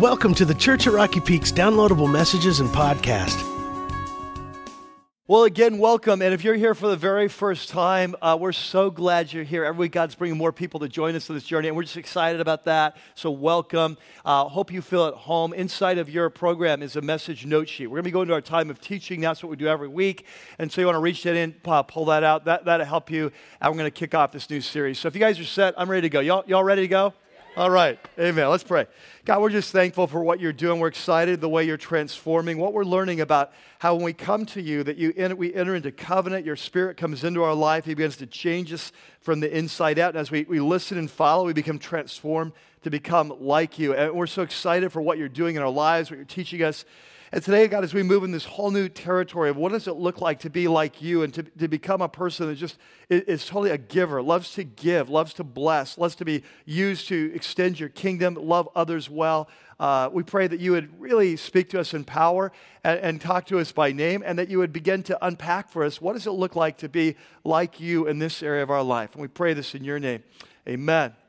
[0.00, 3.42] Welcome to the Church at Rocky Peaks downloadable messages and podcast.
[5.26, 6.20] Well, again, welcome.
[6.20, 9.64] And if you're here for the very first time, uh, we're so glad you're here.
[9.64, 11.96] Every week, God's bringing more people to join us on this journey, and we're just
[11.96, 12.98] excited about that.
[13.14, 13.96] So, welcome.
[14.22, 15.54] Uh, hope you feel at home.
[15.54, 17.86] Inside of your program is a message note sheet.
[17.86, 19.22] We're going to be going to our time of teaching.
[19.22, 20.26] That's what we do every week.
[20.58, 22.44] And so, you want to reach that in, uh, pull that out.
[22.44, 23.32] That, that'll help you.
[23.62, 24.98] And we're going to kick off this new series.
[24.98, 26.20] So, if you guys are set, I'm ready to go.
[26.20, 27.14] Y'all, y'all ready to go?
[27.56, 27.98] All right.
[28.18, 28.50] Amen.
[28.50, 28.86] Let's pray.
[29.24, 30.78] God, we're just thankful for what you're doing.
[30.78, 34.60] We're excited the way you're transforming, what we're learning about how when we come to
[34.60, 38.18] you, that you we enter into covenant, your spirit comes into our life, he begins
[38.18, 38.92] to change us
[39.22, 40.10] from the inside out.
[40.10, 42.52] And as we, we listen and follow, we become transformed
[42.82, 43.94] to become like you.
[43.94, 46.84] And we're so excited for what you're doing in our lives, what you're teaching us.
[47.32, 49.96] And today, God, as we move in this whole new territory of what does it
[49.96, 52.78] look like to be like you and to, to become a person that just
[53.10, 57.32] is, totally a giver, loves to give, loves to bless, loves to be used to
[57.34, 59.48] extend your kingdom, love others well.
[59.80, 62.52] Uh, we pray that you would really speak to us in power
[62.84, 65.84] and, and, talk to us by name, and that you would begin to unpack for
[65.84, 68.82] us what does it look like to be like you in this area of our
[68.82, 69.12] life.
[69.12, 70.22] And we pray this in your name.
[70.66, 71.25] Amen.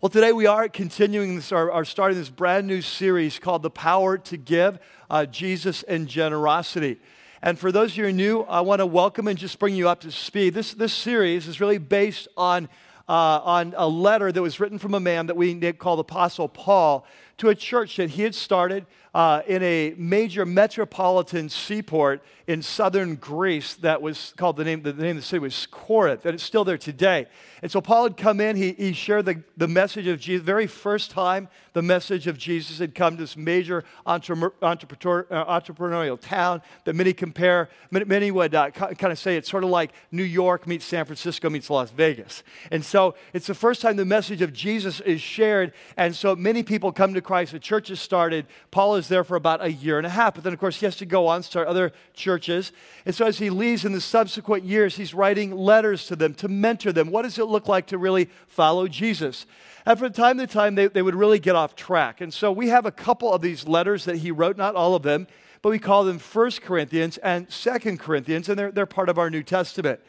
[0.00, 3.70] Well, today we are continuing this, our, our starting this brand new series called The
[3.70, 7.00] Power to Give uh, Jesus and Generosity.
[7.42, 9.74] And for those of you who are new, I want to welcome and just bring
[9.74, 10.54] you up to speed.
[10.54, 12.68] This, this series is really based on,
[13.08, 16.48] uh, on a letter that was written from a man that we call the Apostle
[16.48, 17.06] Paul
[17.38, 23.16] to a church that he had started uh, in a major metropolitan seaport in southern
[23.16, 26.42] Greece that was called the name, the name of the city was Corinth, and it's
[26.42, 27.26] still there today.
[27.62, 30.44] And so Paul had come in, he, he shared the, the message of Jesus.
[30.44, 36.20] Very first time the message of Jesus had come to this major entrepreneur, uh, entrepreneurial
[36.20, 39.92] town that many compare, many, many would uh, kind of say it's sort of like
[40.10, 42.42] New York meets San Francisco meets Las Vegas.
[42.70, 46.62] And so it's the first time the message of Jesus is shared, and so many
[46.62, 47.52] people come to Christ.
[47.52, 48.46] The church has started.
[48.70, 50.34] Paul is is there for about a year and a half.
[50.34, 52.72] But then, of course, he has to go on, start other churches.
[53.04, 56.48] And so, as he leaves in the subsequent years, he's writing letters to them to
[56.48, 57.10] mentor them.
[57.10, 59.46] What does it look like to really follow Jesus?
[59.84, 62.20] And from time to time, they, they would really get off track.
[62.20, 65.02] And so, we have a couple of these letters that he wrote, not all of
[65.02, 65.26] them,
[65.60, 69.30] but we call them First Corinthians and Second Corinthians, and they're, they're part of our
[69.30, 70.00] New Testament.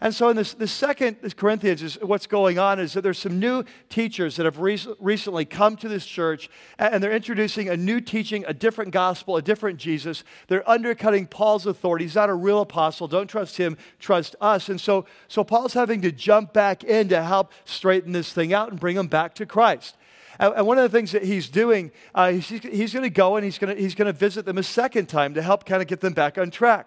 [0.00, 3.40] And so in this, the second Corinthians is what's going on is that there's some
[3.40, 6.48] new teachers that have re- recently come to this church
[6.78, 10.22] and they're introducing a new teaching, a different gospel, a different Jesus.
[10.46, 12.04] They're undercutting Paul's authority.
[12.04, 13.08] He's not a real apostle.
[13.08, 14.68] Don't trust him, trust us.
[14.68, 18.70] And so, so Paul's having to jump back in to help straighten this thing out
[18.70, 19.96] and bring them back to Christ.
[20.38, 23.44] And one of the things that he's doing, uh, he's, he's going to go and
[23.44, 26.12] he's going he's to visit them a second time to help kind of get them
[26.12, 26.86] back on track.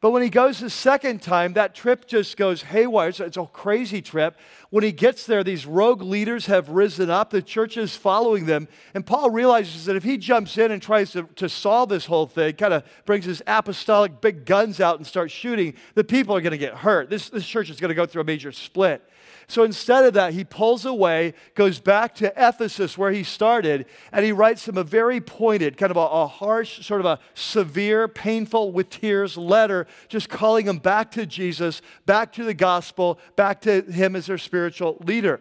[0.00, 3.10] But when he goes the second time, that trip just goes haywire.
[3.10, 4.34] It's, a crazy trip.
[4.70, 7.28] When he gets there, these rogue leaders have risen up.
[7.28, 8.66] The church is following them.
[8.94, 12.26] And Paul realizes that if he jumps in and tries to, to solve this whole
[12.26, 16.40] thing, kind of brings his apostolic big guns out and starts shooting, the people are
[16.40, 17.10] going to get hurt.
[17.10, 19.06] This, this church is going to go through a major split.
[19.50, 24.24] So instead of that, he pulls away, goes back to Ephesus where he started, and
[24.24, 28.06] he writes them a very pointed, kind of a, a harsh, sort of a severe,
[28.06, 33.60] painful, with tears letter, just calling them back to Jesus, back to the gospel, back
[33.62, 35.40] to him as their spiritual leader.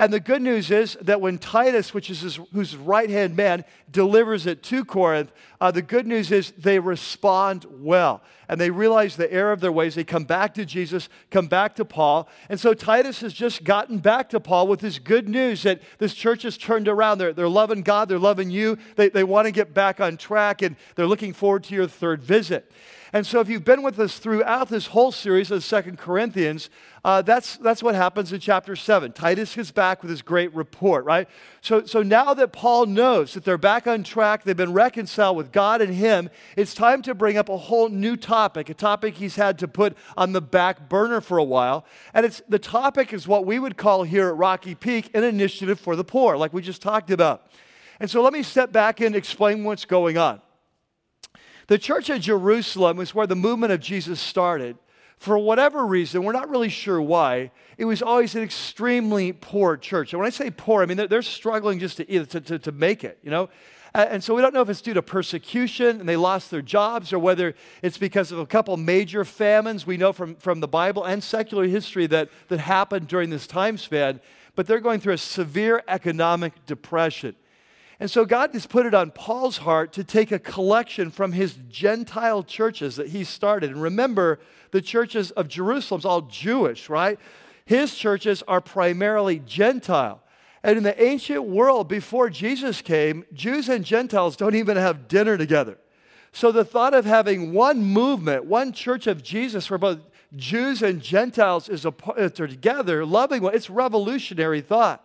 [0.00, 3.64] And the good news is that when Titus, which is his, who's right hand man,
[3.90, 8.22] delivers it to Corinth, uh, the good news is they respond well.
[8.48, 9.96] And they realize the error of their ways.
[9.96, 12.28] They come back to Jesus, come back to Paul.
[12.48, 16.14] And so Titus has just gotten back to Paul with this good news that this
[16.14, 17.18] church has turned around.
[17.18, 20.62] They're, they're loving God, they're loving you, they, they want to get back on track,
[20.62, 22.70] and they're looking forward to your third visit.
[23.12, 26.68] And so, if you've been with us throughout this whole series of Second Corinthians,
[27.04, 29.12] uh, that's, that's what happens in chapter 7.
[29.12, 31.26] Titus is back with his great report, right?
[31.62, 35.52] So, so now that Paul knows that they're back on track, they've been reconciled with
[35.52, 39.36] God and him, it's time to bring up a whole new topic, a topic he's
[39.36, 41.86] had to put on the back burner for a while.
[42.12, 45.80] And it's, the topic is what we would call here at Rocky Peak an initiative
[45.80, 47.46] for the poor, like we just talked about.
[48.00, 50.40] And so let me step back and explain what's going on.
[51.68, 54.76] The church at Jerusalem is where the movement of Jesus started.
[55.18, 60.12] For whatever reason, we're not really sure why, it was always an extremely poor church.
[60.12, 62.72] And when I say poor, I mean they're, they're struggling just to, to, to, to
[62.72, 63.48] make it, you know?
[63.94, 67.12] And so we don't know if it's due to persecution and they lost their jobs
[67.12, 71.04] or whether it's because of a couple major famines we know from, from the Bible
[71.04, 74.20] and secular history that, that happened during this time span.
[74.54, 77.34] But they're going through a severe economic depression.
[78.00, 81.54] And so God has put it on Paul's heart to take a collection from his
[81.68, 83.70] Gentile churches that he started.
[83.70, 84.38] And remember,
[84.70, 87.18] the churches of Jerusalem's all Jewish, right?
[87.64, 90.22] His churches are primarily Gentile.
[90.62, 95.36] And in the ancient world, before Jesus came, Jews and Gentiles don't even have dinner
[95.36, 95.78] together.
[96.32, 100.00] So the thought of having one movement, one church of Jesus for both
[100.36, 105.04] Jews and Gentiles is a, are uh, together, loving one, it's revolutionary thought.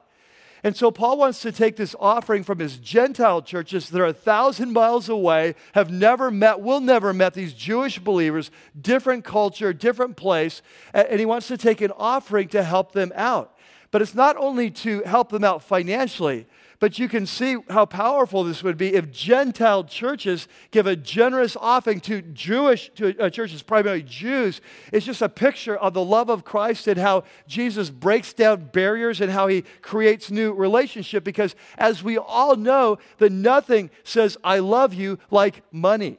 [0.63, 4.13] And so Paul wants to take this offering from his Gentile churches that are a
[4.13, 8.50] thousand miles away, have never met, will never met these Jewish believers,
[8.80, 10.62] different culture, different place,
[10.94, 13.57] and he wants to take an offering to help them out.
[13.94, 16.48] But it's not only to help them out financially,
[16.80, 21.56] but you can see how powerful this would be if Gentile churches give a generous
[21.56, 24.62] offering to Jewish to churches, primarily Jews.
[24.92, 29.22] It's just a picture of the love of Christ and how Jesus breaks down barriers
[29.22, 31.24] and how he creates new relationship.
[31.24, 36.18] Because as we all know, that nothing says "I love you" like money,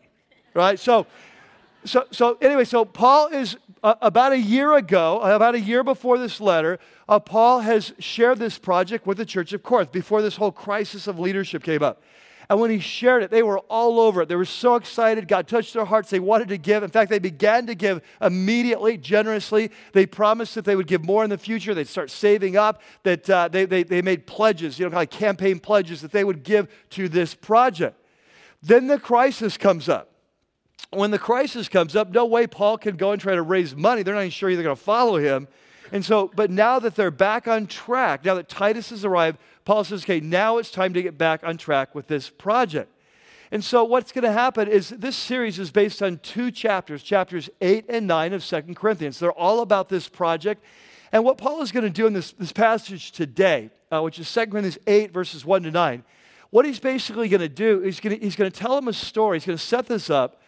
[0.55, 0.79] right?
[0.79, 1.09] So.
[1.87, 6.16] So, so anyway, so Paul is uh, about a year ago, about a year before
[6.16, 10.36] this letter, uh, Paul has shared this project with the church of Corinth before this
[10.36, 12.02] whole crisis of leadership came up.
[12.48, 14.28] And when he shared it, they were all over it.
[14.28, 15.28] They were so excited.
[15.28, 16.08] God touched their hearts.
[16.08, 16.82] They wanted to give.
[16.82, 19.70] In fact, they began to give immediately, generously.
[19.92, 21.75] They promised that they would give more in the future.
[21.75, 25.58] They'd start saving up, that uh, they, they, they made pledges, you know, like campaign
[25.58, 27.98] pledges that they would give to this project.
[28.62, 30.13] Then the crisis comes up.
[30.94, 34.02] When the crisis comes up, no way Paul can go and try to raise money.
[34.02, 35.49] They're not even sure they're going to follow him.
[35.93, 39.85] And so, but now that they're back on track, now that Titus has arrived, Paul
[39.85, 42.91] says, okay, now it's time to get back on track with this project.
[43.50, 47.50] And so, what's going to happen is this series is based on two chapters, chapters
[47.61, 49.19] 8 and 9 of Second Corinthians.
[49.19, 50.64] They're all about this project.
[51.12, 54.32] And what Paul is going to do in this, this passage today, uh, which is
[54.32, 56.02] 2 Corinthians 8, verses 1 to 9,
[56.50, 59.38] what he's basically going to do is he's going to tell them a story.
[59.38, 60.41] He's going to set this up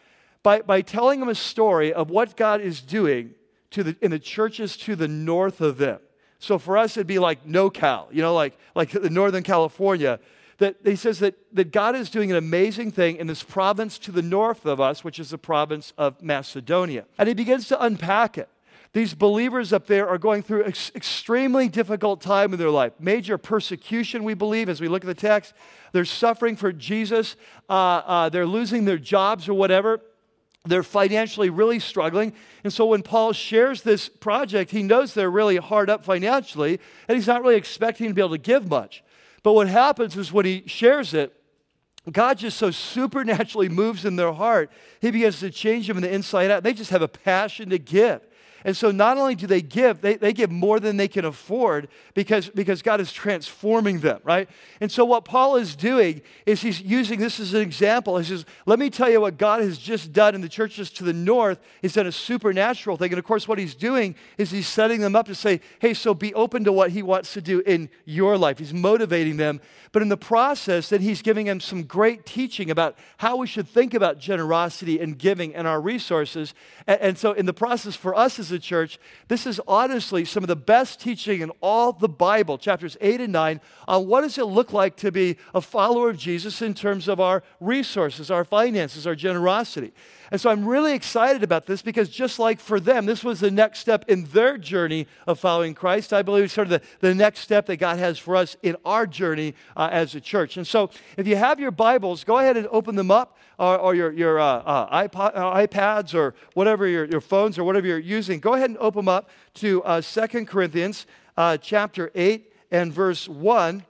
[0.46, 3.34] by, by telling them a story of what God is doing
[3.72, 5.98] to the, in the churches to the north of them.
[6.38, 10.20] So for us, it'd be like NorCal, you know, like, like the Northern California.
[10.58, 14.12] That he says that, that God is doing an amazing thing in this province to
[14.12, 17.06] the north of us, which is the province of Macedonia.
[17.18, 18.48] And he begins to unpack it.
[18.92, 22.92] These believers up there are going through ex- extremely difficult time in their life.
[23.00, 25.54] Major persecution, we believe, as we look at the text.
[25.90, 27.34] They're suffering for Jesus.
[27.68, 30.00] Uh, uh, they're losing their jobs or whatever.
[30.66, 32.32] They're financially really struggling.
[32.64, 37.16] And so when Paul shares this project, he knows they're really hard up financially, and
[37.16, 39.04] he's not really expecting to be able to give much.
[39.42, 41.32] But what happens is when he shares it,
[42.10, 44.70] God just so supernaturally moves in their heart,
[45.00, 46.62] he begins to change them in the inside out.
[46.62, 48.25] They just have a passion to give.
[48.66, 51.86] And so not only do they give, they, they give more than they can afford
[52.14, 54.50] because, because God is transforming them, right?
[54.80, 58.18] And so what Paul is doing is he's using this as an example.
[58.18, 61.04] He says, let me tell you what God has just done in the churches to
[61.04, 61.60] the north.
[61.80, 63.12] He's done a supernatural thing.
[63.12, 66.12] And of course, what he's doing is he's setting them up to say, hey, so
[66.12, 68.58] be open to what he wants to do in your life.
[68.58, 69.60] He's motivating them.
[69.92, 73.68] But in the process, then he's giving them some great teaching about how we should
[73.68, 76.52] think about generosity and giving and our resources.
[76.88, 78.98] And, and so in the process for us as church,
[79.28, 83.32] this is honestly some of the best teaching in all the Bible, chapters 8 and
[83.32, 87.08] 9, on what does it look like to be a follower of Jesus in terms
[87.08, 89.92] of our resources, our finances, our generosity.
[90.30, 93.50] And so I'm really excited about this because just like for them, this was the
[93.50, 96.12] next step in their journey of following Christ.
[96.12, 98.76] I believe it's sort of the, the next step that God has for us in
[98.84, 100.56] our journey uh, as a church.
[100.56, 103.94] And so if you have your Bibles, go ahead and open them up or, or
[103.94, 107.98] your, your uh, uh, iPod, uh, iPads or whatever your, your phones or whatever you're
[107.98, 108.40] using.
[108.40, 111.06] Go ahead and open them up to uh, 2 Corinthians
[111.60, 113.84] chapter 8 and verse 1.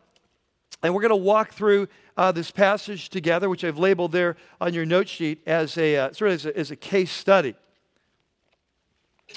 [0.83, 4.75] And we're going to walk through uh, this passage together, which I've labeled there on
[4.75, 7.55] your note sheet as a uh, sort of as a, as a case study.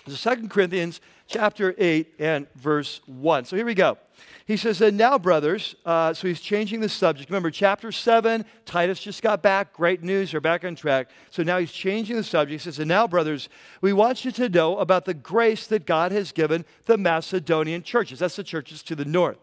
[0.07, 3.45] So 2 Corinthians chapter 8 and verse 1.
[3.45, 3.97] So here we go.
[4.45, 7.29] He says, And now, brothers, uh, so he's changing the subject.
[7.29, 9.73] Remember, chapter 7, Titus just got back.
[9.73, 11.09] Great news, they're back on track.
[11.29, 12.51] So now he's changing the subject.
[12.51, 13.49] He says, And now, brothers,
[13.81, 18.19] we want you to know about the grace that God has given the Macedonian churches.
[18.19, 19.37] That's the churches to the north.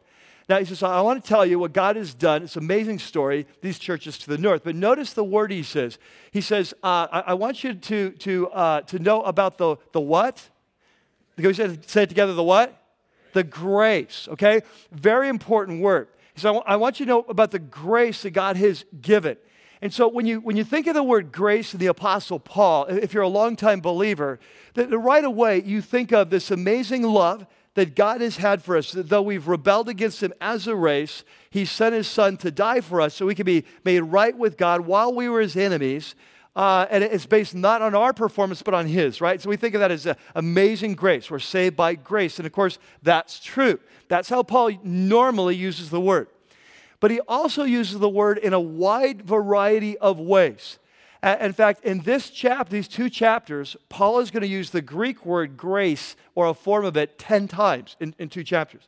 [0.48, 2.44] Now, he says, I want to tell you what God has done.
[2.44, 4.62] It's an amazing story, these churches to the north.
[4.62, 5.98] But notice the word he says.
[6.30, 10.00] He says, uh, I, I, want you to, to, uh, to know about the, the
[10.00, 10.48] what?
[11.36, 12.32] Can we say, it together?
[12.32, 12.80] The what?
[13.32, 14.62] The grace, okay?
[14.92, 16.08] Very important word.
[16.32, 19.36] He says, I want you to know about the grace that God has given.
[19.82, 22.86] And so when you, when you think of the word grace in the Apostle Paul,
[22.86, 24.38] if you're a longtime believer,
[24.74, 28.90] that right away you think of this amazing love that God has had for us,
[28.92, 32.80] that though we've rebelled against Him as a race, He sent His Son to die
[32.80, 36.14] for us so we can be made right with God while we were His enemies.
[36.56, 39.40] uh, and it's based not on our performance, but on His, right?
[39.42, 41.30] So we think of that as amazing grace.
[41.30, 42.38] We're saved by grace.
[42.38, 43.78] And of course, that's true.
[44.08, 46.28] That's how Paul normally uses the word.
[46.98, 50.78] But he also uses the word in a wide variety of ways.
[51.34, 55.26] In fact, in this chapter, these two chapters, Paul is going to use the Greek
[55.26, 58.86] word grace or a form of it 10 times in, in two chapters.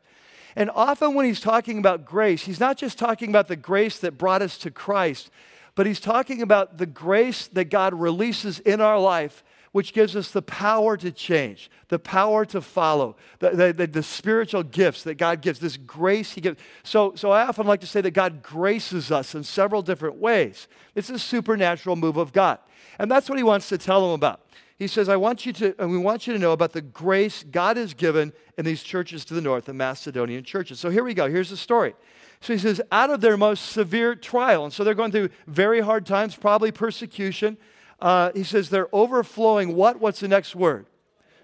[0.54, 4.16] And often when he's talking about grace, he's not just talking about the grace that
[4.16, 5.30] brought us to Christ,
[5.74, 9.42] but he's talking about the grace that God releases in our life,
[9.78, 14.64] which gives us the power to change, the power to follow, the, the, the, spiritual
[14.64, 16.58] gifts that God gives, this grace he gives.
[16.82, 20.66] So, so I often like to say that God graces us in several different ways.
[20.96, 22.58] It's a supernatural move of God.
[22.98, 24.40] And that's what he wants to tell them about.
[24.80, 27.44] He says, I want you to, and we want you to know about the grace
[27.48, 30.80] God has given in these churches to the north, the Macedonian churches.
[30.80, 31.30] So here we go.
[31.30, 31.94] Here's the story.
[32.40, 35.78] So he says, out of their most severe trial, and so they're going through very
[35.78, 37.56] hard times, probably persecution.
[38.00, 40.00] Uh, he says they're overflowing what?
[40.00, 40.86] What's the next word?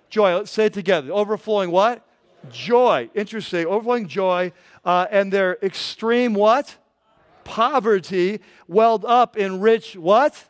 [0.08, 0.36] Joy.
[0.36, 1.12] Let's say it together.
[1.12, 2.06] Overflowing what?
[2.50, 3.10] Joy.
[3.14, 3.66] Interesting.
[3.66, 4.52] Overflowing joy.
[4.84, 6.76] Uh, and their extreme what?
[7.42, 10.44] Poverty welled up in rich what?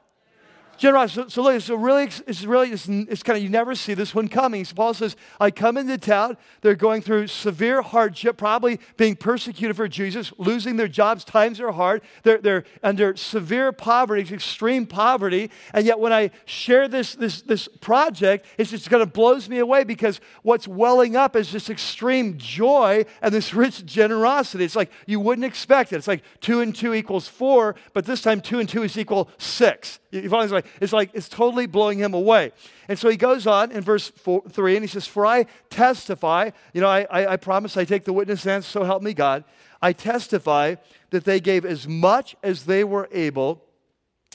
[0.79, 1.23] Generosity.
[1.23, 4.15] So, so look, so really, it's really, it's, it's, kind of, you never see this
[4.15, 4.65] one coming.
[4.65, 6.37] So Paul says, I come into town.
[6.61, 11.25] They're going through severe hardship, probably being persecuted for Jesus, losing their jobs.
[11.25, 12.03] Times are hard.
[12.23, 15.51] They're, they're under severe poverty, extreme poverty.
[15.73, 19.59] And yet when I share this, this, this project, it's just kind of blows me
[19.59, 24.65] away because what's welling up is this extreme joy and this rich generosity.
[24.65, 25.97] It's like you wouldn't expect it.
[25.97, 29.29] It's like two and two equals four, but this time two and two is equal
[29.39, 29.99] six.
[30.15, 32.53] It's like it's totally blowing him away.
[32.89, 36.51] And so he goes on in verse four, three, and he says, "For I testify,
[36.73, 39.45] you know, I, I, I promise I take the witness stand, so help me God.
[39.83, 40.77] I testify
[41.11, 43.64] that they gave as much as they were able."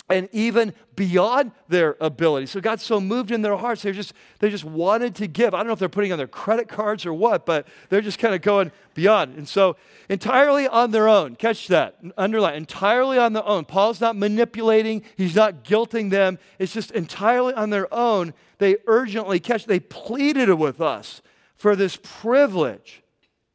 [0.10, 2.48] And even beyond their ability.
[2.48, 5.54] So God so moved in their hearts, they just they just wanted to give.
[5.54, 8.20] I don't know if they're putting on their credit cards or what, but they're just
[8.20, 9.38] kind of going beyond.
[9.38, 9.78] And so
[10.10, 11.36] entirely on their own.
[11.36, 12.00] Catch that.
[12.18, 12.56] Underline.
[12.56, 13.66] Entirely on their own.
[13.66, 16.40] Paul's not manipulating, he's not guilting them.
[16.58, 18.34] It's just entirely on their own.
[18.58, 21.22] They urgently catch, they pleaded with us
[21.56, 23.04] for this privilege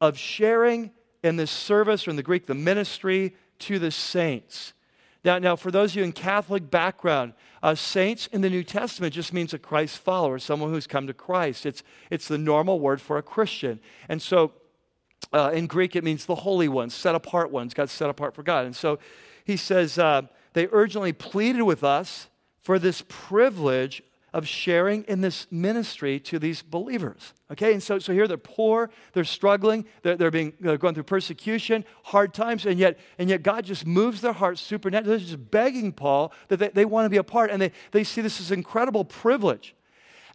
[0.01, 0.93] of sharing
[1.23, 4.75] in this service, or in the Greek, the ministry to the saints.
[5.25, 9.15] Now, now for those of you in Catholic background, uh, saints in the New Testament
[9.15, 11.65] just means a Christ follower, someone who's come to Christ.
[11.65, 13.81] It's, it's the normal word for a Christian.
[14.09, 14.53] And so
[15.33, 18.43] uh, in Greek, it means the holy ones, set apart ones, God set apart for
[18.43, 18.67] God.
[18.67, 18.99] And so
[19.45, 22.29] he says, uh, they urgently pleaded with us
[22.61, 24.03] for this privilege
[24.35, 27.33] of sharing in this ministry to these believers.
[27.53, 31.05] Okay, and so, so here they're poor, they're struggling, they're, they're being they're going through
[31.05, 35.19] persecution, hard times, and yet, and yet God just moves their hearts supernaturally.
[35.19, 38.03] They're just begging Paul that they, they want to be a part, and they, they
[38.03, 39.77] see this as incredible privilege.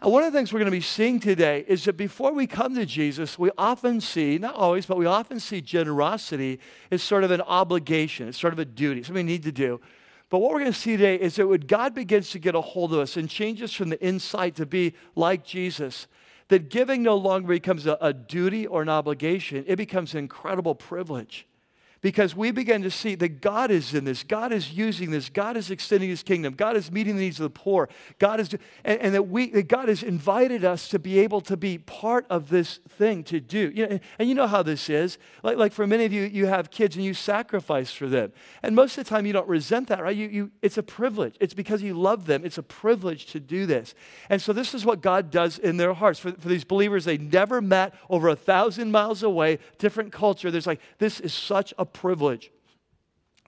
[0.02, 2.48] And one of the things we're going to be seeing today is that before we
[2.48, 7.26] come to Jesus, we often see, not always, but we often see generosity as sort
[7.26, 9.82] of an obligation, it's sort of a duty, something we need to do.
[10.30, 12.62] But what we're going to see today is that when God begins to get a
[12.62, 16.08] hold of us and change us from the inside to be like Jesus,
[16.50, 20.76] that giving no longer becomes a, a duty or an obligation, it becomes an incredible
[20.76, 21.48] privilege
[22.02, 24.24] because we begin to see that God is in this.
[24.24, 25.30] God is using this.
[25.30, 26.54] God is extending his kingdom.
[26.54, 27.90] God is meeting the needs of the poor.
[28.20, 28.50] God is,
[28.84, 32.26] and, and that we, that God has invited us to be able to be part
[32.30, 33.72] of this thing to do.
[33.76, 35.18] You know, and, and you know how this is.
[35.44, 38.32] Like, like for many of you, you have kids and you sacrifice for them.
[38.64, 40.16] And most of the time you don't resent that, right?
[40.16, 41.36] You, you, it's a privilege.
[41.40, 42.46] It's because you love them.
[42.46, 43.94] It's a privilege to do this.
[44.30, 46.20] And so this is what God does in their hearts.
[46.20, 50.50] For, for these believers, they never met over a thousand miles away, different culture.
[50.50, 52.52] There's like, this is such a privilege.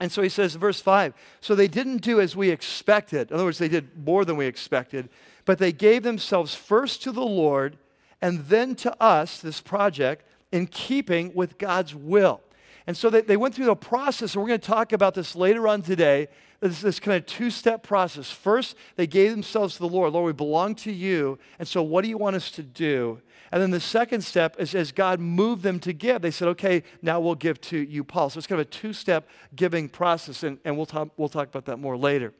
[0.00, 3.30] And so he says, verse 5 So they didn't do as we expected.
[3.30, 5.08] In other words, they did more than we expected,
[5.44, 7.78] but they gave themselves first to the Lord
[8.20, 12.40] and then to us, this project, in keeping with God's will.
[12.86, 15.36] And so they, they went through the process, and we're going to talk about this
[15.36, 16.28] later on today.
[16.60, 18.30] This, is this kind of two step process.
[18.30, 20.12] First, they gave themselves to the Lord.
[20.12, 21.38] Lord, we belong to you.
[21.58, 23.20] And so, what do you want us to do?
[23.52, 26.82] And then the second step is as God moved them to give, they said, okay,
[27.02, 28.30] now we'll give to you, Paul.
[28.30, 31.48] So it's kind of a two step giving process, and, and we'll, talk, we'll talk
[31.48, 32.32] about that more later.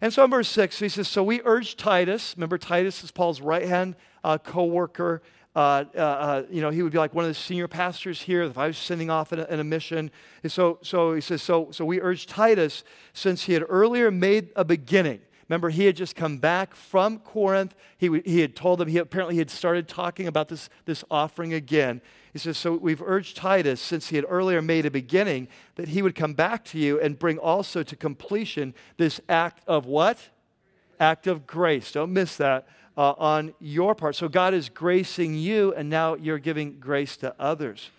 [0.00, 3.40] And so in verse 6, he says, So we urge Titus, remember Titus is Paul's
[3.40, 5.20] right hand uh, co worker.
[5.56, 8.42] Uh, uh, uh, you know, he would be like one of the senior pastors here
[8.42, 10.10] if I was sending off in a, in a mission.
[10.42, 12.84] And so, so he says, so, so we urge Titus,
[13.14, 15.22] since he had earlier made a beginning.
[15.48, 17.74] Remember, he had just come back from Corinth.
[17.98, 22.00] He, he had told them, he apparently had started talking about this, this offering again.
[22.32, 26.02] He says, So we've urged Titus, since he had earlier made a beginning, that he
[26.02, 30.30] would come back to you and bring also to completion this act of what?
[31.00, 31.92] act of grace.
[31.92, 34.16] Don't miss that uh, on your part.
[34.16, 37.90] So God is gracing you, and now you're giving grace to others.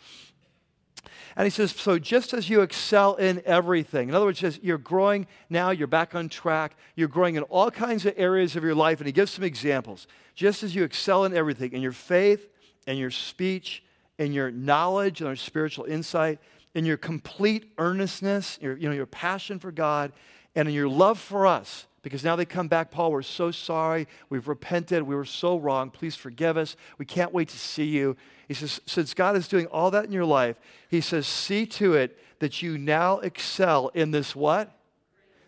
[1.38, 4.80] And he says, so just as you excel in everything, in other words, says you're
[4.80, 8.74] growing now, you're back on track, you're growing in all kinds of areas of your
[8.74, 9.00] life.
[9.00, 10.08] And he gives some examples.
[10.34, 12.50] Just as you excel in everything, in your faith,
[12.88, 13.84] in your speech,
[14.18, 16.40] in your knowledge, in your spiritual insight,
[16.74, 20.14] in your complete earnestness, your, you know, your passion for God,
[20.56, 24.08] and in your love for us, because now they come back, Paul, we're so sorry.
[24.30, 25.04] We've repented.
[25.04, 25.92] We were so wrong.
[25.92, 26.76] Please forgive us.
[26.98, 28.18] We can't wait to see you.
[28.48, 30.58] He says, since God is doing all that in your life,
[30.90, 34.72] he says, see to it that you now excel in this what?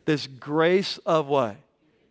[0.05, 1.57] This grace of what?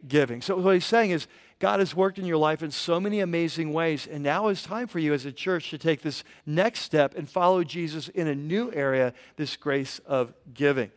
[0.07, 0.41] Giving.
[0.41, 1.27] So what he's saying is,
[1.61, 4.87] God has worked in your life in so many amazing ways, and now it's time
[4.87, 8.35] for you as a church to take this next step and follow Jesus in a
[8.35, 10.93] new area, this grace of giving.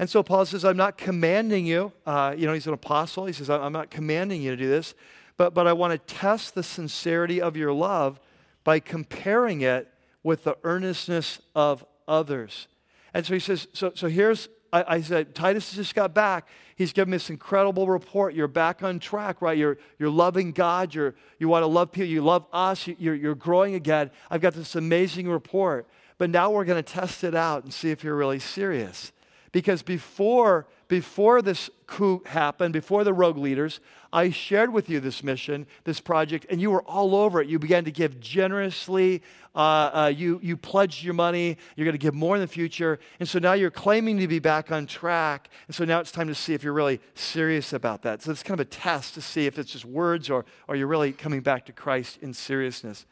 [0.00, 1.92] And so Paul says, I'm not commanding you.
[2.04, 3.26] Uh, you know, he's an apostle.
[3.26, 4.94] He says, I'm not commanding you to do this,
[5.36, 8.18] but, but I want to test the sincerity of your love
[8.64, 12.68] by comparing it with the earnestness of others.
[13.14, 16.48] And so he says, so, so here's, I, I said, Titus just got back.
[16.76, 18.34] He's given me this incredible report.
[18.34, 19.56] You're back on track, right?
[19.56, 20.94] You're, you're loving God.
[20.94, 22.08] You're, you want to love people.
[22.08, 22.86] You love us.
[22.86, 24.10] You're, you're growing again.
[24.30, 25.86] I've got this amazing report.
[26.18, 29.12] But now we're going to test it out and see if you're really serious.
[29.52, 33.80] Because before, before this coup happened, before the rogue leaders,
[34.12, 37.48] I shared with you this mission, this project, and you were all over it.
[37.48, 39.22] You began to give generously.
[39.54, 41.56] Uh, uh, you, you pledged your money.
[41.74, 43.00] You're going to give more in the future.
[43.18, 45.48] And so now you're claiming to be back on track.
[45.66, 48.22] And so now it's time to see if you're really serious about that.
[48.22, 50.86] So it's kind of a test to see if it's just words or, or you're
[50.86, 53.06] really coming back to Christ in seriousness.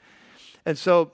[0.65, 1.13] And so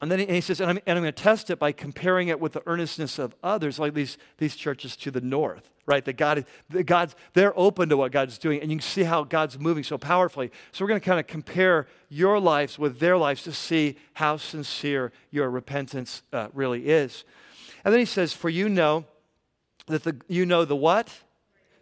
[0.00, 2.40] and then he, says, and I'm, and I'm, going to test it by comparing it
[2.40, 6.04] with the earnestness of others, like these, these churches to the north, right?
[6.04, 9.24] That God, that God's, they're open to what God's doing, and you can see how
[9.24, 10.50] God's moving so powerfully.
[10.72, 14.36] So we're going to kind of compare your lives with their lives to see how
[14.36, 17.24] sincere your repentance uh, really is.
[17.84, 19.04] And then he says, for you know
[19.86, 21.10] that the, you know the what?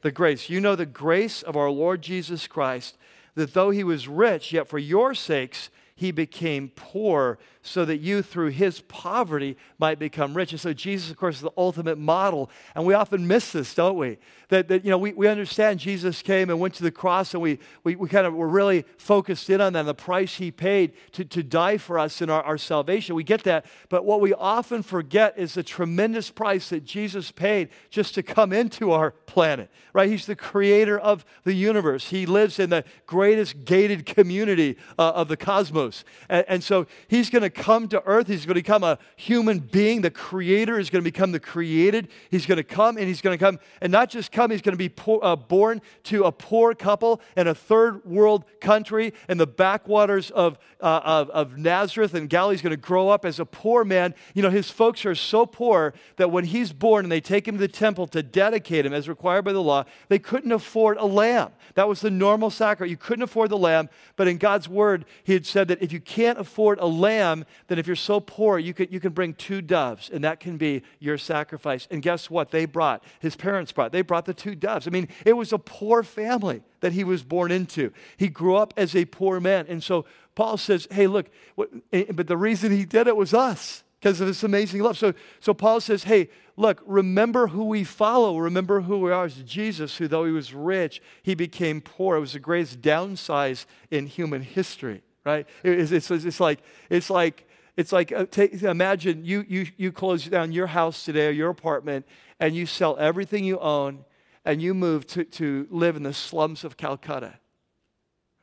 [0.03, 0.51] The grace.
[0.51, 2.99] You know the grace of our Lord Jesus Christ,
[3.37, 5.71] that though he was rich, yet for your sakes,
[6.03, 10.51] he became poor so that you, through his poverty, might become rich.
[10.51, 12.51] And so Jesus, of course, is the ultimate model.
[12.75, 14.19] And we often miss this, don't we?
[14.49, 17.43] That, that you know, we, we understand Jesus came and went to the cross, and
[17.43, 20.93] we, we, we kind of were really focused in on that, the price he paid
[21.13, 23.15] to, to die for us in our, our salvation.
[23.15, 23.65] We get that.
[23.89, 28.53] But what we often forget is the tremendous price that Jesus paid just to come
[28.53, 30.11] into our planet, right?
[30.11, 32.09] He's the creator of the universe.
[32.09, 35.92] He lives in the greatest gated community uh, of the cosmos.
[36.29, 38.27] And, and so he's going to come to earth.
[38.27, 40.01] He's going to become a human being.
[40.01, 42.09] The creator is going to become the created.
[42.31, 44.75] He's going to come and he's going to come and not just come, he's going
[44.75, 49.39] to be poor, uh, born to a poor couple in a third world country in
[49.39, 52.55] the backwaters of, uh, of, of Nazareth and Galilee.
[52.55, 54.15] He's going to grow up as a poor man.
[54.35, 57.57] You know, his folks are so poor that when he's born and they take him
[57.57, 61.07] to the temple to dedicate him as required by the law, they couldn't afford a
[61.07, 61.51] lamb.
[61.75, 62.91] That was the normal sacrifice.
[62.91, 65.99] You couldn't afford the lamb, but in God's word, he had said that if you
[65.99, 69.61] can't afford a lamb, then if you're so poor, you can, you can bring two
[69.61, 71.89] doves, and that can be your sacrifice.
[71.91, 72.53] And guess what?
[72.53, 74.87] They brought, his parents brought, they brought the two doves.
[74.87, 77.93] I mean, it was a poor family that he was born into.
[78.17, 79.67] He grew up as a poor man.
[79.69, 80.05] And so
[80.37, 84.21] Paul says, hey, look, what, eh, but the reason he did it was us because
[84.21, 84.97] of this amazing love.
[84.97, 88.39] So, so Paul says, hey, look, remember who we follow.
[88.39, 89.27] Remember who we are.
[89.27, 92.19] It's Jesus, who though he was rich, he became poor.
[92.19, 95.47] It was the greatest downsize in human history right?
[95.63, 100.27] It's, it's, it's like, it's like, it's like uh, take, imagine you, you, you close
[100.27, 102.07] down your house today or your apartment
[102.39, 104.05] and you sell everything you own
[104.45, 107.39] and you move to, to live in the slums of Calcutta.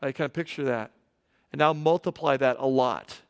[0.01, 0.91] I kind of picture that.
[1.51, 3.21] And now multiply that a lot.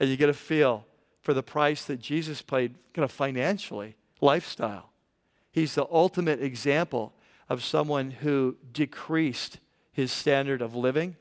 [0.00, 0.86] and you get a feel
[1.20, 4.90] for the price that Jesus paid kind of financially, lifestyle.
[5.52, 7.12] He's the ultimate example
[7.48, 9.58] of someone who decreased
[9.92, 11.16] his standard of living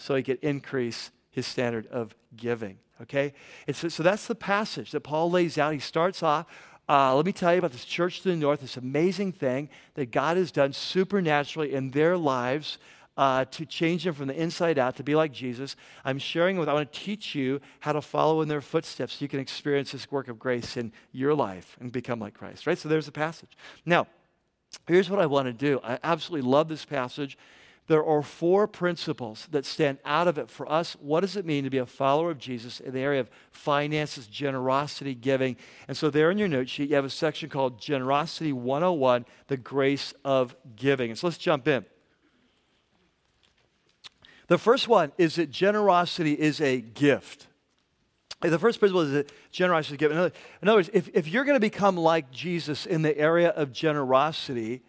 [0.00, 2.78] so he could increase his standard of giving.
[3.02, 3.32] Okay?
[3.66, 5.72] And so, so that's the passage that Paul lays out.
[5.72, 6.46] He starts off.
[6.88, 10.10] Uh, let me tell you about this church to the north, this amazing thing that
[10.10, 12.78] God has done supernaturally in their lives
[13.16, 15.76] uh, to change them from the inside out to be like Jesus.
[16.04, 19.22] I'm sharing with, I want to teach you how to follow in their footsteps so
[19.22, 22.78] you can experience this work of grace in your life and become like Christ, right?
[22.78, 23.56] So there's the passage.
[23.84, 24.06] Now,
[24.86, 25.80] here's what I want to do.
[25.84, 27.36] I absolutely love this passage
[27.90, 30.96] there are four principles that stand out of it for us.
[31.00, 34.28] What does it mean to be a follower of Jesus in the area of finances,
[34.28, 35.56] generosity, giving?
[35.88, 39.56] And so, there in your note sheet, you have a section called Generosity 101 The
[39.56, 41.10] Grace of Giving.
[41.10, 41.84] And so, let's jump in.
[44.46, 47.48] The first one is that generosity is a gift.
[48.40, 50.16] The first principle is that generosity is given.
[50.62, 53.72] In other words, if, if you're going to become like Jesus in the area of
[53.72, 54.84] generosity,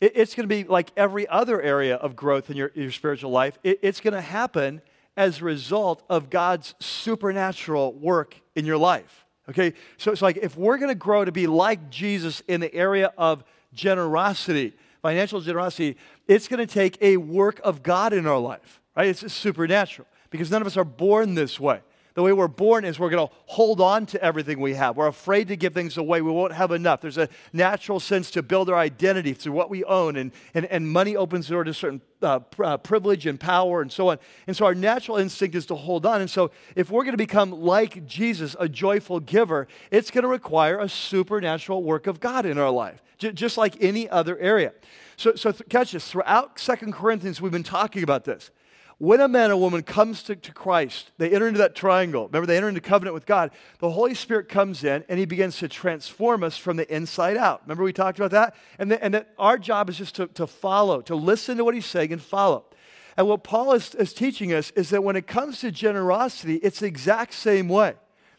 [0.00, 3.30] it, it's going to be like every other area of growth in your, your spiritual
[3.30, 3.58] life.
[3.62, 4.80] It, it's going to happen
[5.16, 9.26] as a result of God's supernatural work in your life.
[9.48, 9.74] Okay?
[9.96, 13.12] So it's like if we're going to grow to be like Jesus in the area
[13.18, 15.96] of generosity, financial generosity,
[16.28, 19.08] it's going to take a work of God in our life, right?
[19.08, 21.80] It's supernatural because none of us are born this way.
[22.20, 24.94] The way we're born is we're going to hold on to everything we have.
[24.98, 26.20] We're afraid to give things away.
[26.20, 27.00] We won't have enough.
[27.00, 30.86] There's a natural sense to build our identity through what we own, and, and, and
[30.86, 34.18] money opens the door to certain uh, uh, privilege and power and so on.
[34.46, 36.20] And so our natural instinct is to hold on.
[36.20, 40.28] And so if we're going to become like Jesus, a joyful giver, it's going to
[40.28, 44.74] require a supernatural work of God in our life, j- just like any other area.
[45.16, 46.10] So, so th- catch this.
[46.10, 48.50] Throughout Second Corinthians, we've been talking about this
[49.00, 52.26] when a man or woman comes to, to, Christ, they enter into that triangle.
[52.26, 53.50] Remember, they enter into covenant with God.
[53.78, 57.62] The Holy Spirit comes in and he begins to transform us from the inside out.
[57.62, 58.54] Remember, we talked about that?
[58.78, 61.74] And, the, and that our job is just to, to follow, to listen to what
[61.74, 62.66] he's saying and follow.
[63.16, 66.80] And what Paul is, is teaching us is that when it comes to generosity, it's
[66.80, 67.94] the exact same way.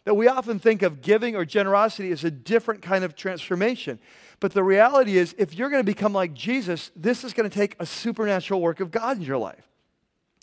[0.06, 3.98] That we often think of giving or generosity as a different kind of transformation.
[4.40, 7.56] But the reality is, if you're going to become like Jesus, this is going to
[7.56, 9.71] take a supernatural work of God in your life.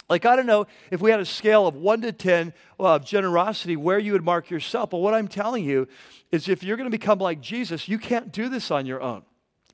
[0.08, 3.76] Like, I don't know if we had a scale of one to 10 of generosity,
[3.76, 4.90] where you would mark yourself.
[4.90, 5.86] But what I'm telling you
[6.32, 9.22] is if you're going to become like Jesus, you can't do this on your own.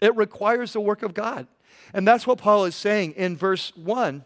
[0.00, 1.46] It requires the work of God.
[1.92, 4.24] And that's what Paul is saying in verse 1,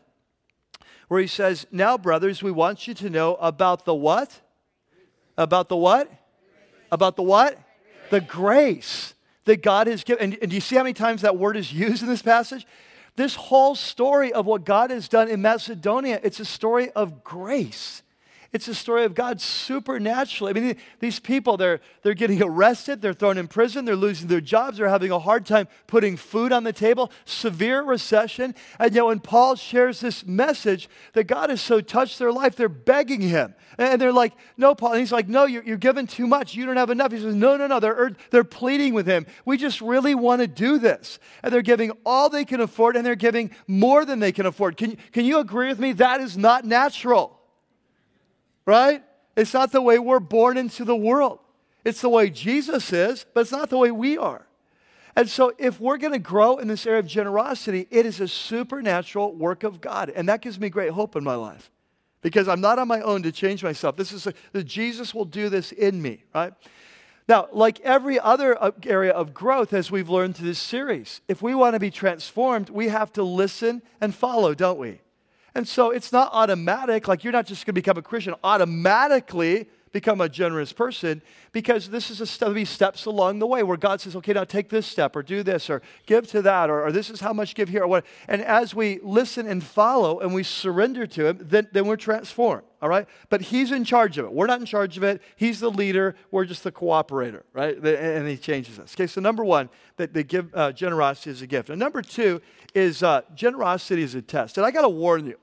[1.09, 4.41] where he says, Now, brothers, we want you to know about the what?
[5.37, 6.11] About the what?
[6.91, 7.59] About the what?
[8.11, 9.13] The grace
[9.45, 10.25] that God has given.
[10.25, 12.67] And, and do you see how many times that word is used in this passage?
[13.19, 18.05] This whole story of what God has done in Macedonia, it's a story of grace.
[18.51, 20.51] It's a story of God supernaturally.
[20.51, 24.41] I mean, these people, they're, they're getting arrested, they're thrown in prison, they're losing their
[24.41, 28.55] jobs, they're having a hard time putting food on the table, severe recession.
[28.79, 32.71] And yet, when Paul shares this message that God has so touched their life, they're
[32.71, 33.55] begging him.
[33.77, 34.93] And they're like, No, Paul.
[34.93, 36.55] And he's like, No, you're, you're giving too much.
[36.55, 37.13] You don't have enough.
[37.13, 37.81] He says, No, no, no.
[37.81, 39.27] They're, they're pleading with him.
[39.45, 41.19] We just really want to do this.
[41.43, 44.79] And they're giving all they can afford, and they're giving more than they can afford.
[44.79, 45.93] Can, can you agree with me?
[45.93, 47.38] That is not natural
[48.69, 49.03] right?
[49.35, 51.39] It's not the way we're born into the world.
[51.87, 54.47] It's the way Jesus is, but it's not the way we are.
[55.17, 58.29] And so, if we're going to grow in this area of generosity, it is a
[58.29, 60.11] supernatural work of God.
[60.11, 61.71] And that gives me great hope in my life
[62.21, 63.97] because I'm not on my own to change myself.
[63.97, 66.53] This is that Jesus will do this in me, right?
[67.27, 71.41] Now, like every other uh, area of growth, as we've learned through this series, if
[71.41, 75.01] we want to be transformed, we have to listen and follow, don't we?
[75.59, 79.69] And so it's not automatic, like you're not just going to become a Christian automatically
[79.91, 83.77] become a generous person because this is a step, these steps along the way where
[83.77, 86.87] God says, okay, now take this step or do this or give to that or,
[86.87, 88.07] or this is how much give here or what.
[88.29, 92.63] And as we listen and follow and we surrender to Him, then, then we're transformed,
[92.81, 93.09] all right?
[93.29, 94.33] But He's in charge of it.
[94.33, 95.21] We're not in charge of it.
[95.35, 96.15] He's the leader.
[96.31, 97.77] We're just the cooperator, right?
[97.77, 98.95] And He changes us.
[98.95, 101.69] Okay, so number one, that the give, uh, generosity is a gift.
[101.69, 102.41] And number two
[102.75, 104.57] is uh, generosity is a test.
[104.57, 105.37] And I got to warn you,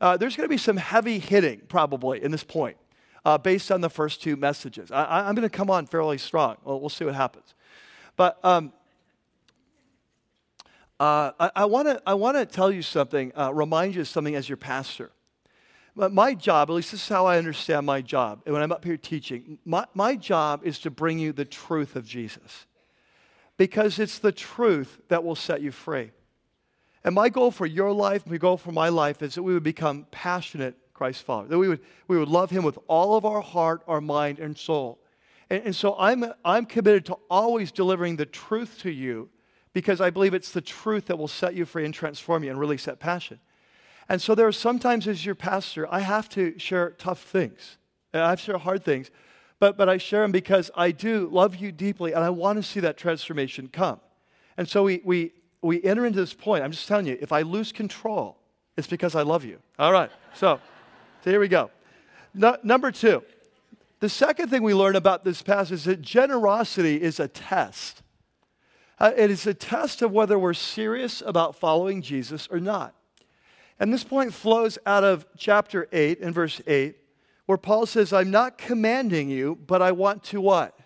[0.00, 2.76] uh, there's going to be some heavy hitting probably in this point
[3.24, 4.90] uh, based on the first two messages.
[4.90, 6.56] I, am going to come on fairly strong.
[6.64, 7.54] Well, we'll see what happens.
[8.16, 8.72] But um,
[10.98, 11.50] uh, I,
[12.06, 15.10] I want to tell you something, uh, remind you of something as your pastor.
[15.96, 18.84] My job, at least this is how I understand my job, and when I'm up
[18.84, 22.66] here teaching, my, my job is to bring you the truth of Jesus.
[23.56, 26.12] Because it's the truth that will set you free.
[27.04, 29.62] And my goal for your life, my goal for my life, is that we would
[29.62, 33.40] become passionate Christ followers, that we would, we would love Him with all of our
[33.40, 34.98] heart, our mind, and soul.
[35.48, 39.30] And, and so I'm, I'm committed to always delivering the truth to you
[39.72, 42.60] because I believe it's the truth that will set you free and transform you and
[42.60, 43.40] really set passion.
[44.08, 47.78] And so there are sometimes as your pastor, I have to share tough things.
[48.12, 49.10] I have to share hard things.
[49.60, 52.62] But, but I share them because I do love you deeply and I want to
[52.62, 54.00] see that transformation come.
[54.56, 56.64] And so we, we we enter into this point.
[56.64, 58.36] I'm just telling you, if I lose control,
[58.76, 59.58] it's because I love you.
[59.78, 60.10] All right.
[60.34, 60.60] So,
[61.22, 61.70] so here we go.
[62.32, 63.22] No, number two,
[64.00, 68.02] the second thing we learn about this passage is that generosity is a test.
[68.98, 72.94] Uh, it is a test of whether we're serious about following Jesus or not.
[73.78, 76.96] And this point flows out of chapter 8 and verse 8,
[77.46, 80.78] where Paul says, I'm not commanding you, but I want to what?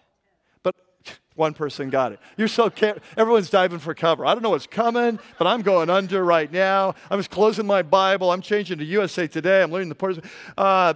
[1.34, 2.20] One person got it.
[2.36, 4.24] You're so care- everyone's diving for cover.
[4.24, 6.94] I don't know what's coming, but I'm going under right now.
[7.10, 8.30] I'm just closing my Bible.
[8.30, 9.62] I'm changing to USA Today.
[9.62, 10.18] I'm learning the part.
[10.56, 10.94] Uh,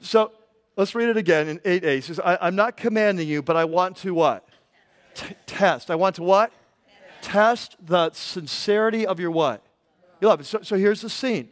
[0.00, 0.32] so
[0.76, 1.82] let's read it again in 8a.
[1.82, 4.48] It says, I, am not commanding you, but I want to what?
[5.14, 5.90] T- test.
[5.90, 6.50] I want to what?
[7.20, 9.62] Test the sincerity of your what?
[10.20, 10.44] You love it.
[10.44, 11.50] So, so here's the scene.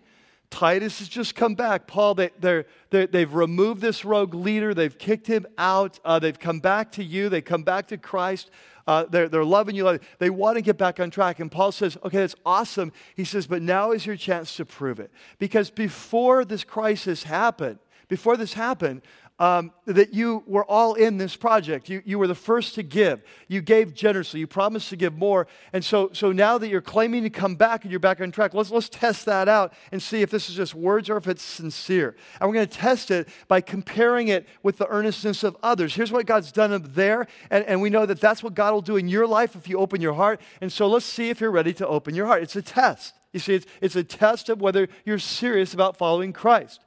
[0.52, 1.86] Titus has just come back.
[1.86, 4.74] Paul, they, they're, they have removed this rogue leader.
[4.74, 5.98] They've kicked him out.
[6.04, 7.30] Uh, they've come back to you.
[7.30, 8.50] They come back to Christ.
[8.86, 9.98] Uh, they're, they're loving you.
[10.18, 11.40] They want to get back on track.
[11.40, 12.92] And Paul says, okay, that's awesome.
[13.16, 15.10] He says, but now is your chance to prove it.
[15.38, 19.00] Because before this crisis happened, before this happened,
[19.42, 21.88] um, that you were all in this project.
[21.88, 23.24] You, you were the first to give.
[23.48, 24.38] You gave generously.
[24.38, 25.48] You promised to give more.
[25.72, 28.54] And so, so now that you're claiming to come back and you're back on track,
[28.54, 31.42] let's, let's test that out and see if this is just words or if it's
[31.42, 32.14] sincere.
[32.40, 35.92] And we're going to test it by comparing it with the earnestness of others.
[35.92, 37.26] Here's what God's done up there.
[37.50, 39.76] And, and we know that that's what God will do in your life if you
[39.78, 40.40] open your heart.
[40.60, 42.44] And so let's see if you're ready to open your heart.
[42.44, 43.16] It's a test.
[43.32, 46.78] You see, it's, it's a test of whether you're serious about following Christ.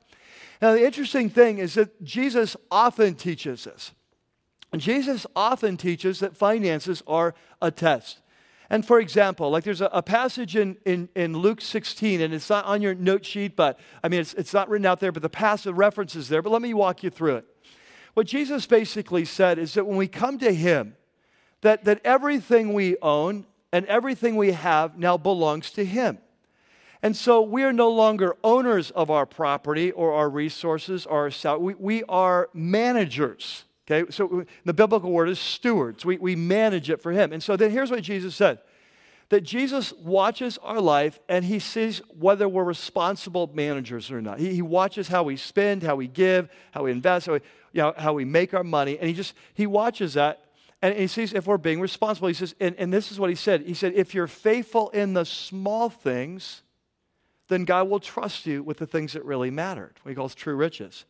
[0.61, 3.91] Now, the interesting thing is that Jesus often teaches this.
[4.77, 8.21] Jesus often teaches that finances are a test.
[8.69, 12.49] And for example, like there's a, a, passage in, in, in Luke 16, and it's
[12.49, 15.21] not on your note sheet, but I mean, it's, it's not written out there, but
[15.21, 16.41] the passage references there.
[16.41, 17.45] But let me walk you through it.
[18.15, 20.95] What Jesus basically said is that when we come to Him,
[21.61, 26.17] that, that everything we own and everything we have now belongs to Him.
[27.05, 31.29] And so we are no longer owners of our property or our resources or our
[31.29, 31.61] salary.
[31.61, 33.65] We, we are managers.
[33.85, 36.03] Okay, so the biblical word is stewards.
[36.03, 37.31] We, we manage it for him.
[37.31, 38.57] And so then here's what Jesus said
[39.29, 44.39] that Jesus watches our life and he sees whether we're responsible managers or not.
[44.39, 47.41] He, he watches how we spend, how we give, how we invest, how we,
[47.71, 48.97] you know, how we make our money.
[48.97, 50.43] And he just, he watches that
[50.81, 52.29] and he sees if we're being responsible.
[52.29, 53.61] He says, and, and this is what he said.
[53.61, 56.63] He said, if you're faithful in the small things,
[57.47, 59.99] then God will trust you with the things that really mattered.
[60.01, 61.05] What he calls true riches.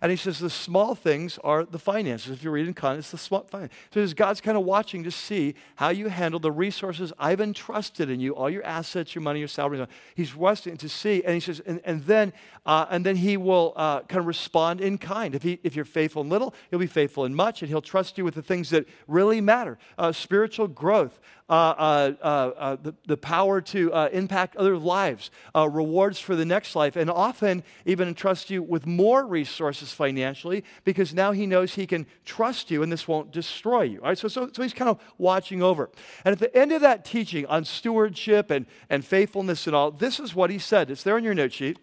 [0.00, 2.30] And he says the small things are the finances.
[2.30, 3.72] If you read in Con, it's the small finance.
[3.94, 8.20] So God's kind of watching to see how you handle the resources I've entrusted in
[8.20, 9.86] you, all your assets, your money, your salary.
[10.14, 12.32] He's watching to see, and he says, and, and then
[12.66, 15.34] uh, and then he will uh, kind of respond in kind.
[15.34, 18.18] If he if you're faithful in little, he'll be faithful in much, and he'll trust
[18.18, 23.16] you with the things that really matter: uh, spiritual growth, Uh, uh, uh, the, the
[23.16, 28.62] power to impact other lives, rewards for the next life, and often even entrust you
[28.62, 33.30] with more resources financially because now he knows he can trust you and this won't
[33.30, 34.00] destroy you.
[34.00, 35.88] All right, so, so, so he's kind of watching over.
[36.24, 40.18] And at the end of that teaching on stewardship and, and faithfulness and all, this
[40.18, 40.90] is what he said.
[40.90, 41.78] It's there on your note sheet.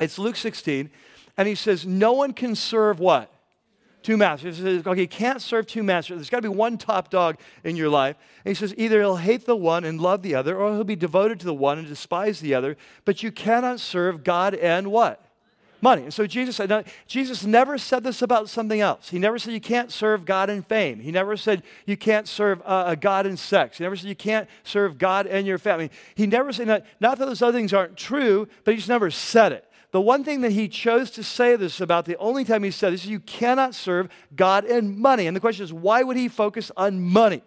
[0.00, 0.90] It's Luke 16.
[1.36, 3.32] And he says, No one can serve what?
[4.02, 4.58] Two masters.
[4.58, 6.16] He says, okay, you can't serve two masters.
[6.16, 8.16] There's got to be one top dog in your life.
[8.44, 10.96] And he says, either he'll hate the one and love the other, or he'll be
[10.96, 12.76] devoted to the one and despise the other.
[13.04, 15.24] But you cannot serve God and what?
[15.80, 16.02] Money.
[16.02, 19.08] And so Jesus said, no, Jesus never said this about something else.
[19.08, 21.00] He never said you can't serve God in fame.
[21.00, 23.78] He never said you can't serve uh, a God in sex.
[23.78, 25.90] He never said you can't serve God and your family.
[26.14, 29.10] He never said, not, not that those other things aren't true, but he just never
[29.10, 32.62] said it the one thing that he chose to say this about, the only time
[32.62, 35.26] he said this, is you cannot serve God and money.
[35.26, 37.42] And the question is, why would he focus on money?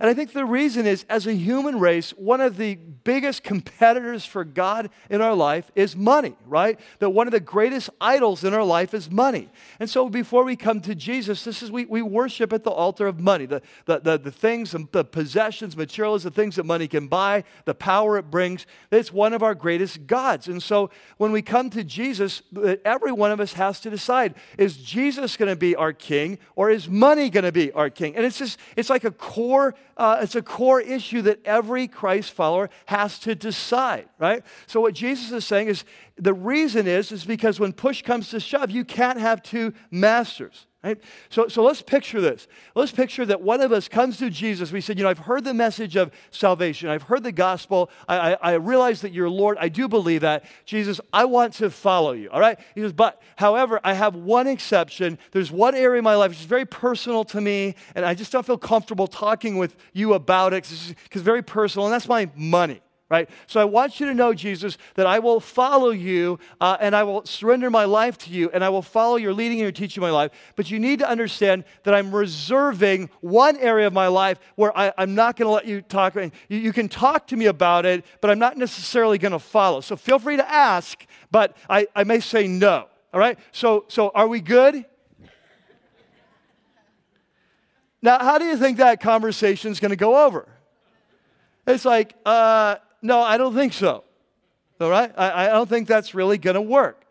[0.00, 4.24] And I think the reason is, as a human race, one of the biggest competitors
[4.24, 6.80] for God in our life is money, right?
[7.00, 9.50] That one of the greatest idols in our life is money.
[9.78, 13.06] And so before we come to Jesus, this is we, we worship at the altar
[13.06, 13.44] of money.
[13.44, 17.74] The, the, the, the things, the possessions, materials, the things that money can buy, the
[17.74, 20.48] power it brings, it's one of our greatest gods.
[20.48, 24.34] And so when we come to Jesus, uh, every one of us has to decide,
[24.56, 28.16] is Jesus going to be our king or is money going to be our king?
[28.16, 32.32] And it's just, it's like a core uh, it's a core issue that every Christ
[32.32, 34.42] follower has to decide, right?
[34.66, 35.84] So what Jesus is saying is
[36.16, 40.66] the reason is is because when push comes to shove, you can't have two masters.
[40.82, 40.98] Right?
[41.28, 42.48] So, so let's picture this.
[42.74, 44.72] Let's picture that one of us comes to Jesus.
[44.72, 46.88] We said, You know, I've heard the message of salvation.
[46.88, 47.90] I've heard the gospel.
[48.08, 49.58] I, I, I, realize that you're Lord.
[49.60, 50.44] I do believe that.
[50.64, 52.30] Jesus, I want to follow you.
[52.30, 52.58] All right?
[52.74, 55.18] He says, But however, I have one exception.
[55.32, 58.32] There's one area in my life which is very personal to me, and I just
[58.32, 62.30] don't feel comfortable talking with you about it because it's very personal, and that's my
[62.34, 63.28] money right?
[63.48, 67.02] So I want you to know, Jesus, that I will follow you uh, and I
[67.02, 70.00] will surrender my life to you and I will follow your leading and your teaching
[70.00, 70.30] my life.
[70.54, 74.92] But you need to understand that I'm reserving one area of my life where I,
[74.96, 76.14] am not going to let you talk.
[76.14, 79.80] You, you can talk to me about it, but I'm not necessarily going to follow.
[79.80, 82.86] So feel free to ask, but I, I may say no.
[83.12, 83.38] All right?
[83.50, 84.84] So, so are we good?
[88.02, 90.46] Now, how do you think that conversation is going to go over?
[91.66, 94.04] It's like, uh, no, I don't think so.
[94.80, 95.12] All right?
[95.16, 97.04] I, I don't think that's really going to work.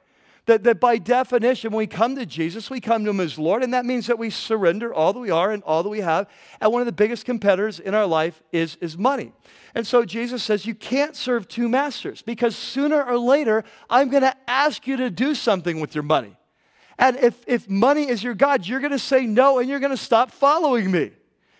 [0.45, 3.61] That, that by definition, when we come to Jesus, we come to Him as Lord,
[3.63, 6.27] and that means that we surrender all that we are and all that we have.
[6.59, 9.31] And one of the biggest competitors in our life is, is money.
[9.75, 14.23] And so Jesus says, You can't serve two masters because sooner or later, I'm going
[14.23, 16.35] to ask you to do something with your money.
[16.97, 19.95] And if, if money is your God, you're going to say no and you're going
[19.95, 21.11] to stop following me.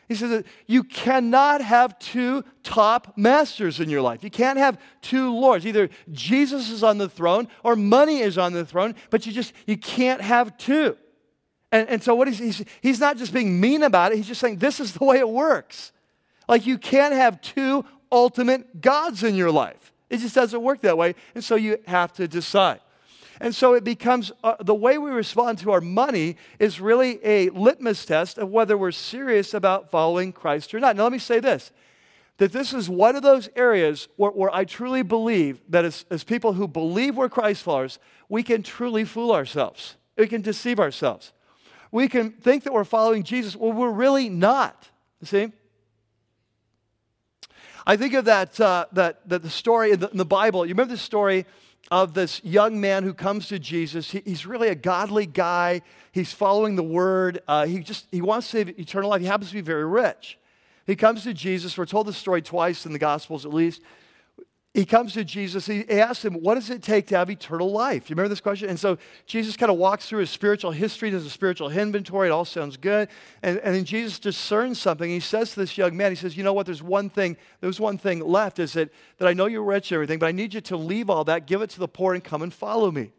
[0.09, 4.23] He says that you cannot have two top masters in your life.
[4.23, 5.67] You can't have two lords.
[5.67, 9.53] Either Jesus is on the throne or money is on the throne, but you just
[9.67, 10.97] you can't have two.
[11.71, 14.41] And, and so what he's, he's he's not just being mean about it, he's just
[14.41, 15.91] saying this is the way it works.
[16.47, 19.93] Like you can't have two ultimate gods in your life.
[20.09, 21.13] It just doesn't work that way.
[21.35, 22.79] And so you have to decide.
[23.39, 27.49] And so it becomes uh, the way we respond to our money is really a
[27.49, 30.95] litmus test of whether we're serious about following Christ or not.
[30.95, 31.71] Now, let me say this
[32.37, 36.23] that this is one of those areas where, where I truly believe that as, as
[36.23, 37.99] people who believe we're Christ followers,
[38.29, 39.97] we can truly fool ourselves.
[40.17, 41.33] We can deceive ourselves.
[41.91, 44.87] We can think that we're following Jesus when we're really not.
[45.19, 45.51] You see?
[47.85, 50.65] I think of that, uh, that, that the story in the, in the Bible.
[50.65, 51.45] You remember the story
[51.91, 54.11] of this young man who comes to Jesus.
[54.11, 55.81] He, he's really a godly guy.
[56.11, 57.41] He's following the word.
[57.47, 59.21] Uh, he just he wants to have eternal life.
[59.21, 60.37] He happens to be very rich.
[60.85, 61.77] He comes to Jesus.
[61.77, 63.81] We're told the story twice in the Gospels, at least
[64.75, 65.65] he comes to Jesus.
[65.65, 68.07] He asks him, What does it take to have eternal life?
[68.07, 68.69] You remember this question?
[68.69, 72.27] And so Jesus kind of walks through his spiritual history, does a spiritual inventory.
[72.27, 73.09] It all sounds good.
[73.41, 75.09] And, and then Jesus discerns something.
[75.09, 76.67] He says to this young man, He says, You know what?
[76.67, 79.95] There's one thing, there's one thing left is that, that I know you're rich and
[79.95, 82.23] everything, but I need you to leave all that, give it to the poor, and
[82.23, 83.11] come and follow me.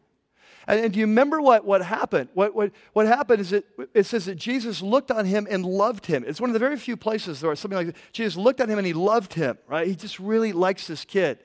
[0.66, 2.28] And, and do you remember what, what happened?
[2.34, 6.06] What, what, what happened is it, it says that Jesus looked on him and loved
[6.06, 6.24] him.
[6.26, 7.96] It's one of the very few places where something like.
[8.12, 9.86] Jesus looked at him and he loved him, right?
[9.86, 11.38] He just really likes this kid.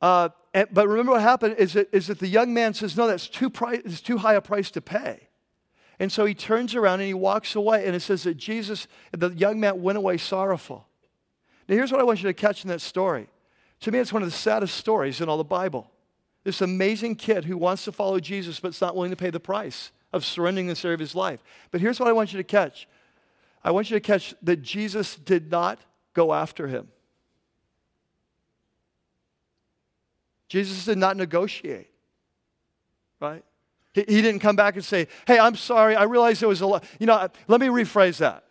[0.00, 3.06] Uh, and, but remember what happened is that, is that the young man says, No,
[3.06, 5.28] that's too, pri- it's too high a price to pay.
[5.98, 7.86] And so he turns around and he walks away.
[7.86, 10.88] And it says that Jesus, the young man went away sorrowful.
[11.68, 13.28] Now, here's what I want you to catch in that story.
[13.80, 15.91] To me, it's one of the saddest stories in all the Bible.
[16.44, 19.40] This amazing kid who wants to follow Jesus but is not willing to pay the
[19.40, 21.42] price of surrendering this area of his life.
[21.70, 22.88] But here's what I want you to catch
[23.64, 25.78] I want you to catch that Jesus did not
[26.14, 26.88] go after him.
[30.48, 31.88] Jesus did not negotiate,
[33.20, 33.44] right?
[33.94, 35.96] He, didn't come back and say, Hey, I'm sorry.
[35.96, 36.84] I realize there was a lot.
[36.98, 38.44] You know, let me rephrase that.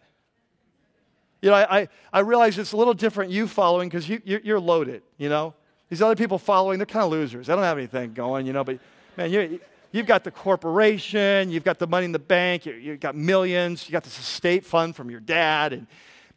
[1.41, 4.59] You know, I, I, I realize it's a little different you following because you, you're
[4.59, 5.55] loaded, you know?
[5.91, 7.47] These other people following, they're kind of losers.
[7.47, 8.79] They don't have anything going, you know, but
[9.17, 9.59] man, you,
[9.91, 13.89] you've got the corporation, you've got the money in the bank, you, you've got millions,
[13.89, 15.87] you got this estate fund from your dad, and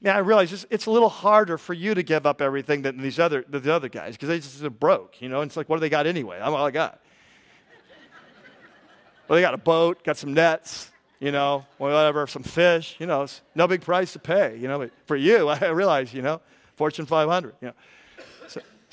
[0.01, 2.99] man, I realize it's, it's a little harder for you to give up everything than
[2.99, 5.41] these other, the other guys because they just are broke, you know?
[5.41, 6.41] And it's like, what do they got anyway?
[6.43, 6.99] I'm all I got.
[9.29, 10.91] well, they got a boat, got some nets,
[11.21, 14.81] you know, whatever, some fish, you know, no big price to pay, you know.
[14.81, 16.41] But for you, I realize, you know,
[16.75, 17.75] Fortune 500, you know.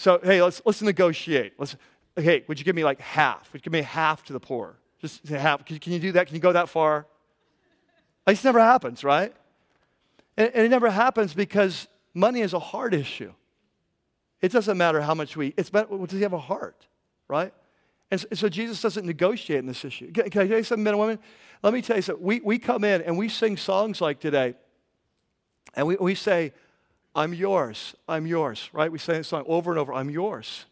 [0.01, 1.53] So, hey, let's, let's negotiate.
[1.59, 1.75] Let's,
[2.15, 3.53] hey, would you give me like half?
[3.53, 4.79] Would you give me half to the poor?
[4.99, 5.63] Just half.
[5.63, 6.25] Can, can you do that?
[6.25, 7.05] Can you go that far?
[8.25, 9.31] This never happens, right?
[10.37, 13.31] And, and it never happens because money is a heart issue.
[14.41, 16.87] It doesn't matter how much we, it's about, does he have a heart,
[17.27, 17.53] right?
[18.09, 20.11] And so, Jesus doesn't negotiate in this issue.
[20.11, 21.19] Can, can I tell you something, men and women?
[21.61, 22.25] Let me tell you something.
[22.25, 24.55] We, we come in and we sing songs like today,
[25.75, 26.53] and we, we say,
[27.13, 28.91] I'm yours, I'm yours, right?
[28.91, 30.65] We sing that song over and over, I'm yours.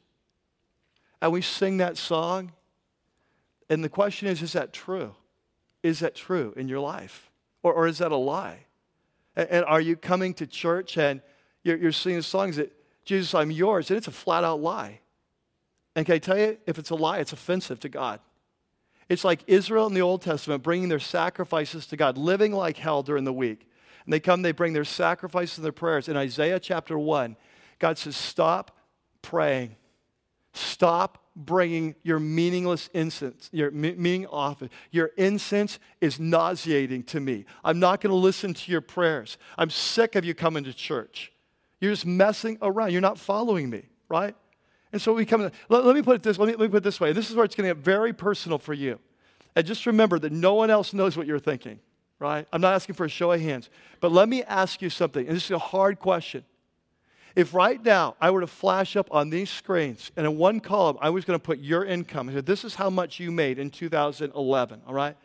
[1.21, 2.53] And we sing that song,
[3.69, 5.15] and the question is, is that true?
[5.83, 7.29] Is that true in your life?
[7.61, 8.65] Or, or is that a lie?
[9.35, 11.21] And are you coming to church and
[11.63, 12.71] you're, you're singing songs that,
[13.05, 14.99] Jesus, I'm yours, and it's a flat out lie.
[15.95, 18.19] And can I tell you, if it's a lie, it's offensive to God.
[19.07, 23.01] It's like Israel in the Old Testament bringing their sacrifices to God, living like hell
[23.01, 23.68] during the week.
[24.05, 26.07] And they come, they bring their sacrifices and their prayers.
[26.07, 27.35] In Isaiah chapter 1,
[27.79, 28.75] God says, Stop
[29.21, 29.75] praying.
[30.53, 34.69] Stop bringing your meaningless incense, your meaning office.
[34.91, 37.45] Your incense is nauseating to me.
[37.63, 39.37] I'm not going to listen to your prayers.
[39.57, 41.31] I'm sick of you coming to church.
[41.79, 42.91] You're just messing around.
[42.91, 44.35] You're not following me, right?
[44.91, 46.77] And so we come, let, let me put it this, let me, let me put
[46.77, 47.13] it this way.
[47.13, 48.99] This is where it's going to get very personal for you.
[49.55, 51.79] And just remember that no one else knows what you're thinking,
[52.19, 52.47] right?
[52.51, 53.69] I'm not asking for a show of hands.
[53.99, 56.43] But let me ask you something, and this is a hard question.
[57.35, 60.97] If right now I were to flash up on these screens and in one column
[60.99, 63.69] I was going to put your income, said, this is how much you made in
[63.69, 65.15] 2011, all right?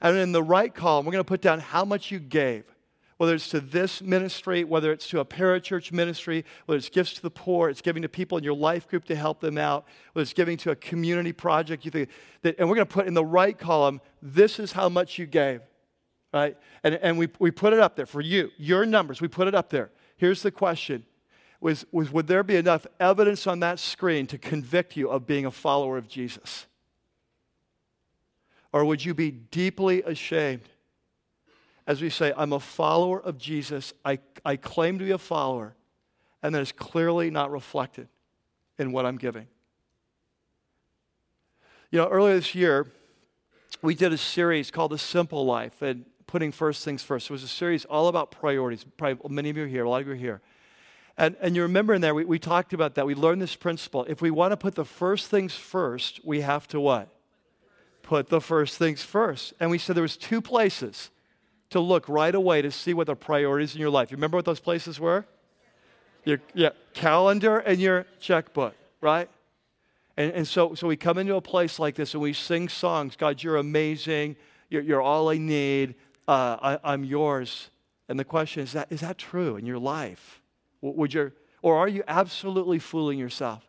[0.00, 2.64] And in the right column, we're going to put down how much you gave
[3.20, 7.20] whether it's to this ministry, whether it's to a parachurch ministry, whether it's gifts to
[7.20, 10.22] the poor, it's giving to people in your life group to help them out, whether
[10.22, 12.08] it's giving to a community project, you think
[12.40, 15.26] that, and we're going to put in the right column, this is how much you
[15.26, 15.60] gave,
[16.32, 16.56] right?
[16.82, 19.54] And, and we, we put it up there for you, your numbers, we put it
[19.54, 19.90] up there.
[20.16, 21.04] Here's the question
[21.60, 25.44] was, was would there be enough evidence on that screen to convict you of being
[25.44, 26.66] a follower of Jesus?
[28.72, 30.68] Or would you be deeply ashamed
[31.90, 35.74] as we say, I'm a follower of Jesus, I, I claim to be a follower,
[36.40, 38.06] and that is clearly not reflected
[38.78, 39.48] in what I'm giving.
[41.90, 42.86] You know, earlier this year,
[43.82, 47.28] we did a series called The Simple Life and putting first things first.
[47.28, 48.86] It was a series all about priorities.
[48.96, 50.40] Probably many of you are here, a lot of you are here.
[51.18, 53.04] And, and you remember in there, we, we talked about that.
[53.04, 54.04] We learned this principle.
[54.04, 57.08] If we want to put the first things first, we have to what?
[58.02, 59.54] Put the first things first.
[59.58, 61.10] And we said there was two places
[61.70, 64.12] to look right away to see what the priorities in your life.
[64.12, 65.26] You remember what those places were?
[66.24, 69.28] Your yeah, calendar and your checkbook, right?
[70.16, 73.16] And, and so, so we come into a place like this and we sing songs
[73.16, 74.36] God, you're amazing.
[74.70, 75.96] You're, you're all I need.
[76.30, 77.70] Uh, I, am yours.
[78.08, 80.40] And the question is that, is that true in your life?
[80.80, 83.64] Would you, or are you absolutely fooling yourself?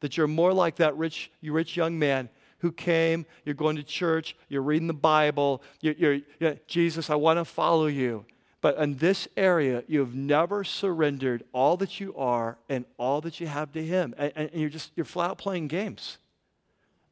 [0.00, 2.30] That you're more like that rich, rich young man
[2.60, 7.16] who came, you're going to church, you're reading the Bible, you're, you're, you're Jesus, I
[7.16, 8.24] want to follow you.
[8.62, 13.46] But in this area, you've never surrendered all that you are and all that you
[13.46, 14.14] have to Him.
[14.16, 16.16] And, and you're just, you're flat out playing games.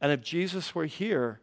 [0.01, 1.41] And if Jesus were here,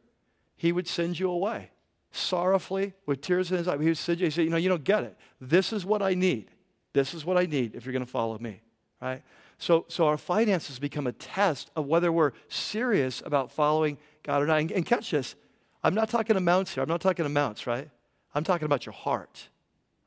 [0.56, 1.70] He would send you away
[2.16, 3.80] sorrowfully with tears in his eyes.
[3.80, 5.18] He he said, You know, you don't get it.
[5.40, 6.52] This is what I need.
[6.94, 8.62] This is what I need if you're going to follow me,
[9.02, 9.22] right?
[9.58, 14.48] So, so our finances become a test of whether we're serious about following God or
[14.48, 14.60] not.
[14.60, 15.36] And, and catch this,
[15.84, 16.84] I'm not talking amounts here.
[16.84, 17.90] I'm not talking amounts, right?
[18.34, 19.50] I'm talking about your heart.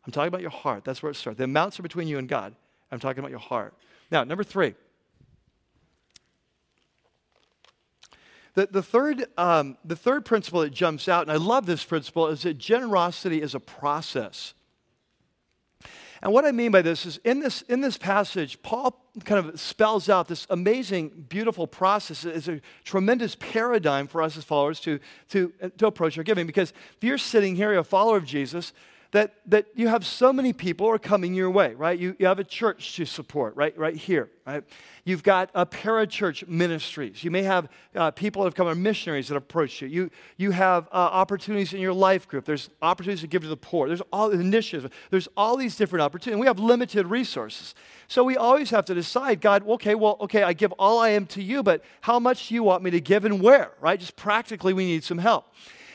[0.06, 0.84] I'm talking about your heart.
[0.84, 1.38] That's where it starts.
[1.38, 2.54] The amounts are between you and God.
[2.90, 3.74] I'm talking about your heart.
[4.11, 4.74] Now, number three.
[8.59, 12.26] The, the, third, um, the third principle that jumps out, and I love this principle,
[12.26, 14.52] is that generosity is a process.
[16.20, 19.61] And what I mean by this is in this, in this passage, Paul kind of
[19.61, 22.24] spells out this amazing, beautiful process.
[22.24, 24.98] It's a tremendous paradigm for us as followers to,
[25.28, 26.44] to, to approach our giving.
[26.44, 28.72] Because if you're sitting here, you're a follower of Jesus,
[29.12, 31.98] that, that you have so many people are coming your way, right?
[31.98, 33.76] You, you have a church to support, right?
[33.78, 34.62] Right here, right?
[35.04, 37.24] You've got a parachurch ministries.
[37.24, 39.88] You may have uh, people that have come, missionaries that approach you.
[39.88, 42.44] You, you have uh, opportunities in your life group.
[42.44, 43.88] There's opportunities to give to the poor.
[43.88, 44.92] There's all initiatives.
[45.11, 46.40] There's all these different opportunities.
[46.40, 47.74] We have limited resources.
[48.09, 51.24] So we always have to decide, God, okay, well, okay, I give all I am
[51.28, 53.98] to you, but how much do you want me to give and where, right?
[53.98, 55.46] Just practically, we need some help.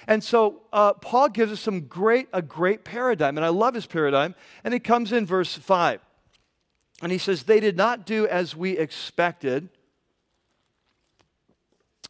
[0.07, 3.85] And so uh, Paul gives us some great, a great paradigm, and I love his
[3.85, 4.35] paradigm.
[4.63, 6.01] And it comes in verse 5.
[7.01, 9.69] And he says, They did not do as we expected.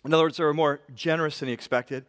[0.06, 2.06] In other words, they were more generous than he expected.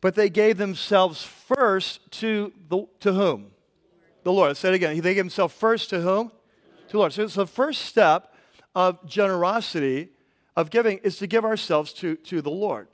[0.00, 3.50] But they gave themselves first to, the, to whom?
[4.22, 4.48] The Lord.
[4.48, 5.00] Let's say it again.
[5.00, 6.28] They gave themselves first to whom?
[6.88, 7.12] To the Lord.
[7.12, 8.34] So it's the first step
[8.74, 10.10] of generosity,
[10.56, 12.88] of giving, is to give ourselves to, to the Lord.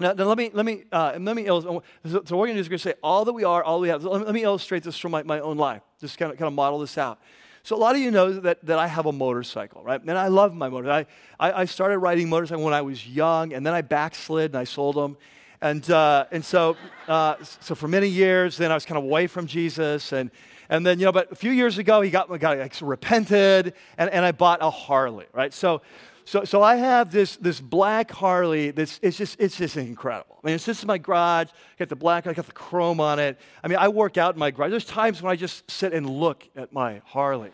[0.00, 1.82] Now, now let me let me uh, let me illustrate.
[2.06, 3.88] So, so we're going to do is gonna say all that we are, all we
[3.90, 4.02] have.
[4.02, 5.82] So let, me, let me illustrate this from my, my own life.
[6.00, 7.20] Just kind of kind of model this out.
[7.62, 10.00] So a lot of you know that, that I have a motorcycle, right?
[10.00, 10.90] And I love my motor.
[10.90, 11.06] I,
[11.38, 14.96] I, started riding motorcycles when I was young, and then I backslid and I sold
[14.96, 15.18] them.
[15.60, 16.76] And, uh, and so,
[17.06, 20.12] uh, so for many years, then I was kind of away from Jesus.
[20.12, 20.30] And,
[20.70, 24.08] and then, you know, but a few years ago, he got, got like, repented, and,
[24.08, 25.52] and I bought a Harley, right?
[25.52, 25.82] So,
[26.30, 30.38] so, so I have this, this black Harley that's it's just, it's just incredible.
[30.40, 31.48] I mean, it's just in my garage.
[31.48, 33.36] I got the black, I got the chrome on it.
[33.64, 34.70] I mean, I work out in my garage.
[34.70, 37.50] There's times when I just sit and look at my Harley.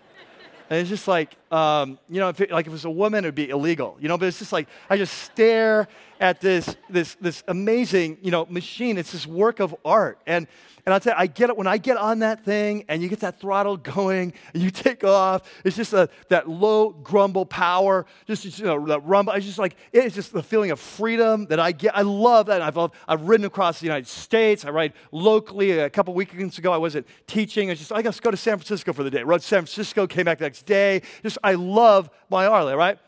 [0.68, 3.24] And it's just like, um, you know, if it, like if it was a woman,
[3.24, 5.88] it would be illegal, you know, but it's just like, I just stare
[6.20, 8.98] at this, this, this amazing, you know, machine.
[8.98, 10.18] It's this work of art.
[10.26, 10.46] And,
[10.86, 13.08] and I'll tell you, I get it when I get on that thing and you
[13.08, 15.42] get that throttle going and you take off.
[15.64, 19.32] It's just a, that low grumble power, just you know, that rumble.
[19.32, 21.96] It's just like it's just the feeling of freedom that I get.
[21.96, 22.62] I love that.
[22.62, 22.78] I've
[23.08, 24.64] I've ridden across the United States.
[24.64, 25.72] I ride locally.
[25.72, 27.68] A couple weekends ago, I wasn't teaching.
[27.68, 29.20] I just I got to go to San Francisco for the day.
[29.20, 31.02] I Rode San Francisco, came back the next day.
[31.24, 32.98] Just, I love my Harley, right?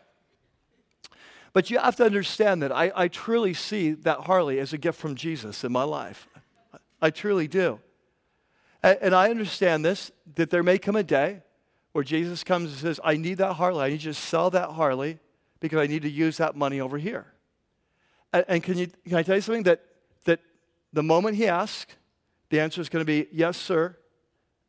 [1.53, 4.99] But you have to understand that I, I truly see that Harley as a gift
[4.99, 6.29] from Jesus in my life.
[7.01, 7.81] I truly do.
[8.83, 11.43] And, and I understand this that there may come a day
[11.93, 13.85] where Jesus comes and says, I need that Harley.
[13.85, 15.19] I need you to sell that Harley
[15.61, 17.27] because I need to use that money over here.
[18.33, 19.65] And, and can, you, can I tell you something?
[19.65, 19.83] That,
[20.25, 20.41] that
[20.93, 21.95] the moment he asks,
[22.51, 23.97] the answer is going to be, Yes, sir.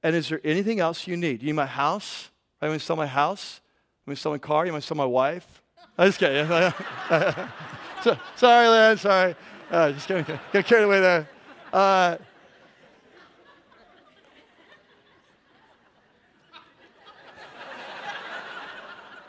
[0.01, 1.41] And is there anything else you need?
[1.41, 2.30] You need my house?
[2.62, 3.62] I want to sell my house?
[4.05, 4.66] I want to sell my car?
[4.66, 5.62] You want to sell my wife?
[5.97, 6.45] I'm just kidding.
[8.03, 8.97] so, sorry, Lynn.
[8.97, 9.36] Sorry.
[9.72, 10.26] Uh, just kidding.
[10.51, 11.30] Get carried away there.
[11.72, 12.18] Uh,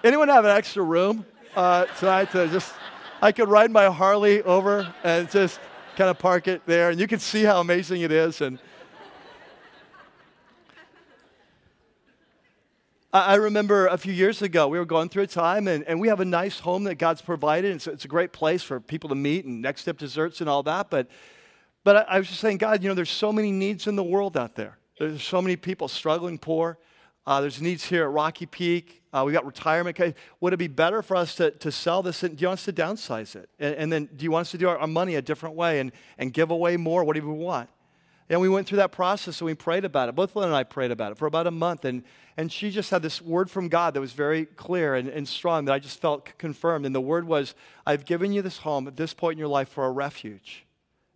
[0.03, 1.24] anyone have an extra room
[1.55, 2.72] uh, tonight to just?
[3.22, 5.61] I could ride my Harley over and just
[5.95, 8.41] kind of park it there, and you can see how amazing it is.
[8.41, 8.59] And
[13.12, 16.06] I remember a few years ago, we were going through a time, and, and we
[16.06, 17.74] have a nice home that God's provided.
[17.74, 20.62] It's, it's a great place for people to meet and next step desserts and all
[20.62, 20.90] that.
[20.90, 21.08] But,
[21.82, 24.04] but I, I was just saying, God, you know, there's so many needs in the
[24.04, 24.78] world out there.
[24.96, 26.78] There's so many people struggling poor.
[27.26, 29.02] Uh, there's needs here at Rocky Peak.
[29.12, 29.98] Uh, we got retirement.
[30.38, 32.22] Would it be better for us to, to sell this?
[32.22, 33.48] And do you want us to downsize it?
[33.58, 35.80] And, and then do you want us to do our, our, money a different way
[35.80, 37.02] and, and give away more?
[37.02, 37.68] What do we want?
[38.28, 40.14] And we went through that process and we prayed about it.
[40.14, 41.84] Both Lynn and I prayed about it for about a month.
[41.84, 42.04] And,
[42.41, 45.66] and she just had this word from God that was very clear and, and strong
[45.66, 46.86] that I just felt confirmed.
[46.86, 47.55] And the word was,
[47.86, 50.64] I've given you this home at this point in your life for a refuge.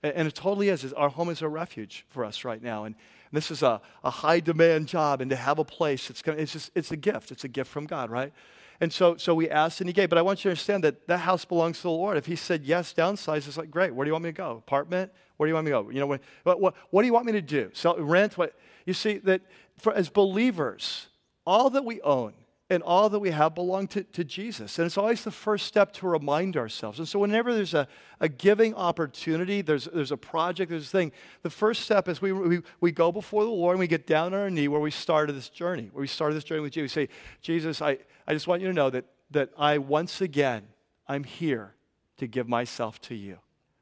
[0.02, 0.92] And, and it totally is.
[0.92, 2.84] Our home is a refuge for us right now.
[2.84, 5.22] And, and this is a, a high demand job.
[5.22, 7.32] And to have a place, it's, gonna, it's, just, it's a gift.
[7.32, 8.30] It's a gift from God, right?
[8.78, 10.10] And so, so we asked and he gave.
[10.10, 12.18] But I want you to understand that that house belongs to the Lord.
[12.18, 13.94] If he said yes, downsize, it's like, great.
[13.94, 14.58] Where do you want me to go?
[14.58, 15.10] Apartment?
[15.38, 15.88] Where do you want me to go?
[15.88, 16.20] You know, what,
[16.60, 17.70] what, what do you want me to do?
[17.72, 18.36] Sell, rent?
[18.36, 18.54] What?
[18.84, 19.40] You see, that
[19.78, 21.06] for, as believers,
[21.46, 22.34] all that we own
[22.70, 24.78] and all that we have belong to, to Jesus.
[24.78, 26.98] And it's always the first step to remind ourselves.
[26.98, 27.86] And so, whenever there's a,
[28.20, 32.32] a giving opportunity, there's, there's a project, there's a thing, the first step is we,
[32.32, 34.90] we, we go before the Lord and we get down on our knee where we
[34.90, 36.84] started this journey, where we started this journey with you.
[36.84, 37.08] We say,
[37.42, 40.62] Jesus, I, I just want you to know that, that I once again,
[41.06, 41.74] I'm here
[42.16, 43.38] to give myself to you.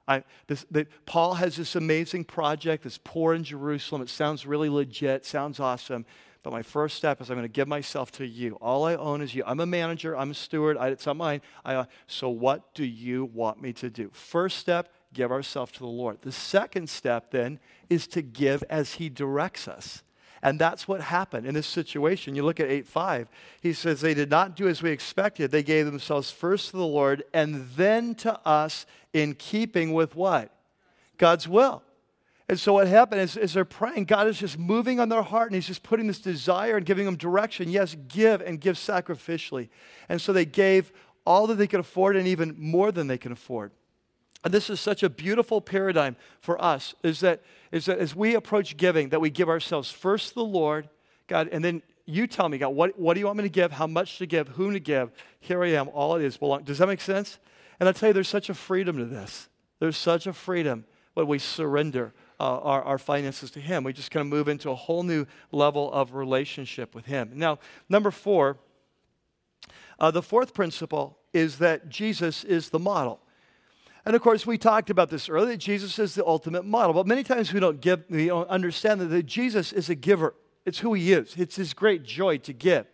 [0.08, 4.02] I, this, that Paul has this amazing project, this poor in Jerusalem.
[4.02, 6.04] It sounds really legit, sounds awesome.
[6.43, 8.57] But my first step is I'm going to give myself to you.
[8.57, 9.45] All I own is you.
[9.47, 10.16] I'm a manager.
[10.16, 10.76] I'm a steward.
[10.76, 11.40] I, it's not mine.
[11.64, 14.11] I, uh, so what do you want me to do?
[14.12, 16.18] First step, give ourselves to the Lord.
[16.22, 20.03] The second step then is to give as He directs us.
[20.45, 22.34] And that's what happened in this situation.
[22.34, 23.28] You look at 8 5.
[23.61, 25.53] He says, They did not do as we expected.
[25.53, 30.51] They gave themselves first to the Lord and then to us in keeping with what?
[31.18, 31.84] God's will.
[32.53, 35.48] And so what happened is, is they're praying, God is just moving on their heart
[35.48, 37.70] and He's just putting this desire and giving them direction.
[37.70, 39.70] Yes, give and give sacrificially.
[40.11, 40.92] And so they gave
[41.24, 43.72] all that they could afford and even more than they can afford.
[44.44, 47.40] And this is such a beautiful paradigm for us, is that,
[47.70, 50.90] is that as we approach giving, that we give ourselves first to the Lord,
[51.28, 53.72] God, and then you tell me, God, what, what do you want me to give,
[53.72, 55.11] how much to give, whom to give?
[55.40, 56.64] Here I am, all it is belong.
[56.64, 57.38] Does that make sense?
[57.80, 59.48] And I tell you, there's such a freedom to this.
[59.78, 60.84] There's such a freedom
[61.14, 62.12] when we surrender
[62.43, 63.84] uh, our, our finances to Him.
[63.84, 67.30] We just kind of move into a whole new level of relationship with Him.
[67.34, 68.59] Now, number four,
[70.01, 73.20] uh, the fourth principle is that Jesus is the model.
[74.05, 75.57] And of course, we talked about this earlier.
[75.57, 76.93] Jesus is the ultimate model.
[76.93, 80.34] But many times we don't, give, we don't understand that Jesus is a giver.
[80.66, 81.36] It's who he is.
[81.36, 82.86] It's his great joy to give.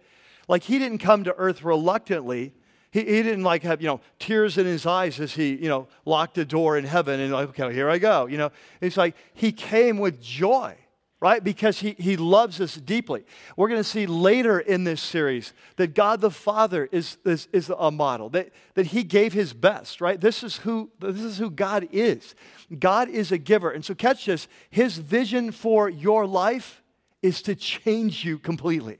[0.46, 2.53] Like he didn't come to earth reluctantly.
[2.91, 5.89] He, he didn't like have, you know, tears in his eyes as he, you know,
[6.05, 8.26] locked the door in heaven and like, okay, here I go.
[8.26, 10.76] You know, it's like he came with joy
[11.20, 11.43] right?
[11.43, 13.24] Because he, he loves us deeply.
[13.57, 17.72] We're going to see later in this series that God the Father is, is, is
[17.76, 20.20] a model, that, that he gave his best, right?
[20.20, 22.34] This is, who, this is who God is.
[22.78, 23.70] God is a giver.
[23.70, 26.82] And so, catch this his vision for your life
[27.20, 28.99] is to change you completely.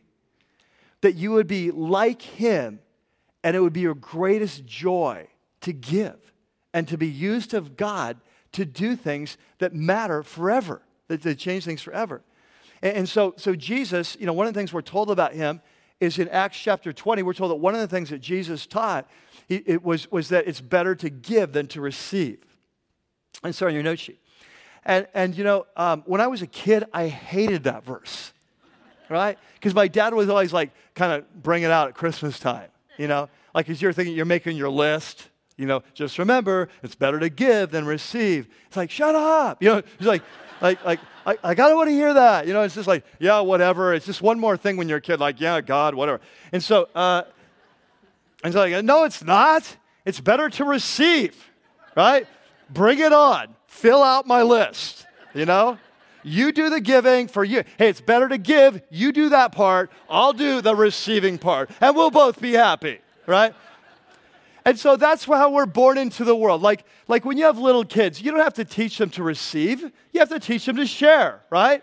[1.03, 2.81] That you would be like him,
[3.43, 5.29] and it would be your greatest joy
[5.61, 6.33] to give
[6.73, 8.19] and to be used of God
[8.53, 12.23] to do things that matter forever that, that change things forever.
[12.83, 15.61] And, and so, so Jesus, you know, one of the things we're told about him
[16.01, 19.11] is in Acts chapter 20, we're told that one of the things that Jesus taught
[19.49, 22.45] he, it was, was that it's better to give than to receive.
[23.43, 24.21] And so on your note sheet.
[24.85, 28.33] And, and you know, um, when I was a kid, I hated that verse,
[29.09, 29.39] right?
[29.55, 32.69] Because my dad was always like, kind of bring it out at Christmas time,
[32.99, 33.29] you know?
[33.55, 35.29] Like as you're thinking, you're making your list,
[35.59, 38.49] You know, just remember, it's better to give than receive.
[38.69, 39.61] It's like, shut up.
[39.61, 40.23] You know, it's like,
[40.61, 42.47] like, like, I, I gotta want to hear that.
[42.47, 43.93] You know, it's just like, yeah, whatever.
[43.93, 46.21] It's just one more thing when you're a kid, like, yeah, God, whatever.
[46.53, 47.25] And so, uh,
[48.45, 49.77] and so like, no, it's not.
[50.05, 51.51] It's better to receive,
[51.97, 52.27] right?
[52.71, 53.57] Bring it on.
[53.67, 55.77] Fill out my list, you know?
[56.29, 57.65] You do the giving for you.
[57.79, 58.83] Hey, it's better to give.
[58.91, 59.91] You do that part.
[60.09, 61.71] I'll do the receiving part.
[61.81, 63.55] And we'll both be happy, right?
[64.65, 66.61] And so that's how we're born into the world.
[66.61, 69.81] Like, like when you have little kids, you don't have to teach them to receive,
[70.13, 71.83] you have to teach them to share, right?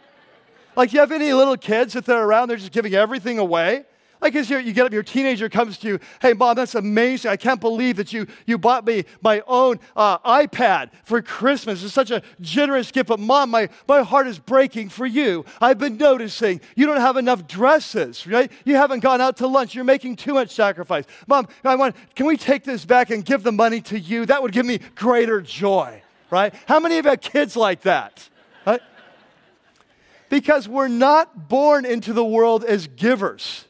[0.76, 3.86] Like, you have any little kids that they're around, they're just giving everything away?
[4.22, 7.30] Like as you get up, your teenager comes to you, hey, mom, that's amazing.
[7.30, 11.84] I can't believe that you, you bought me my own uh, iPad for Christmas.
[11.84, 13.10] It's such a generous gift.
[13.10, 15.46] But mom, my, my heart is breaking for you.
[15.62, 18.52] I've been noticing you don't have enough dresses, right?
[18.64, 19.76] You haven't gone out to lunch.
[19.76, 21.06] You're making too much sacrifice.
[21.28, 24.26] Mom, I want, can we take this back and give the money to you?
[24.26, 26.54] That would give me greater joy, right?
[26.68, 28.28] How many of you have kids like that?
[28.66, 28.82] Right?
[30.30, 33.66] Because we're not born into the world as givers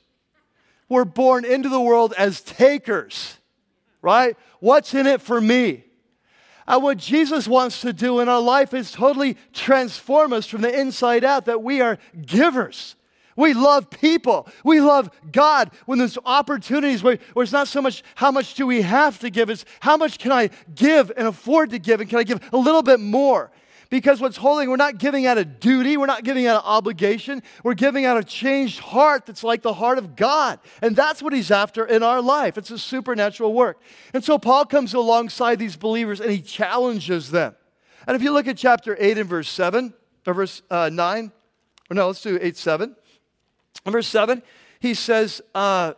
[0.90, 3.38] we're born into the world as takers,
[4.02, 4.38] right?
[4.60, 5.84] What's in it for me?
[6.68, 10.80] And what Jesus wants to do in our life is totally transform us from the
[10.80, 12.96] inside out, that we are givers.
[13.36, 14.48] We love people.
[14.64, 15.72] We love God.
[15.86, 19.30] When there's opportunities where, where it's not so much how much do we have to
[19.30, 22.42] give, it's how much can I give and afford to give, and can I give
[22.54, 23.52] a little bit more?
[23.90, 27.44] Because what's holding, we're not giving out a duty, we're not giving out an obligation,
[27.64, 30.60] we're giving out a changed heart that's like the heart of God.
[30.82, 32.58] And that's what He's after in our life.
[32.58, 33.82] It's a supernatural work.
[34.14, 37.56] And so Paul comes alongside these believers and he challenges them.
[38.08, 39.94] And if you look at chapter 8 and verse 7,
[40.28, 41.32] or verse uh, 9,
[41.90, 42.96] or no, let's do 8 7.
[43.86, 44.42] In verse 7,
[44.80, 45.94] he says, uh,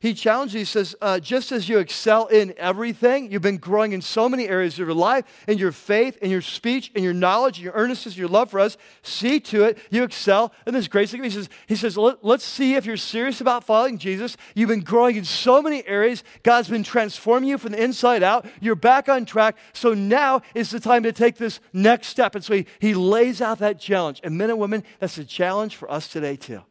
[0.00, 4.00] he challenges, he says, uh, just as you excel in everything, you've been growing in
[4.00, 7.58] so many areas of your life, in your faith, in your speech, in your knowledge,
[7.58, 8.76] in your earnestness, your love for us.
[9.02, 11.10] See to it, you excel in this grace.
[11.10, 14.36] He says, he says Let, let's see if you're serious about following Jesus.
[14.54, 16.22] You've been growing in so many areas.
[16.44, 18.46] God's been transforming you from the inside out.
[18.60, 19.56] You're back on track.
[19.72, 22.36] So now is the time to take this next step.
[22.36, 24.20] And so he, he lays out that challenge.
[24.22, 26.62] And men and women, that's a challenge for us today, too.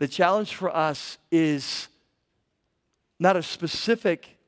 [0.00, 1.88] The challenge for us is
[3.18, 4.38] not a specific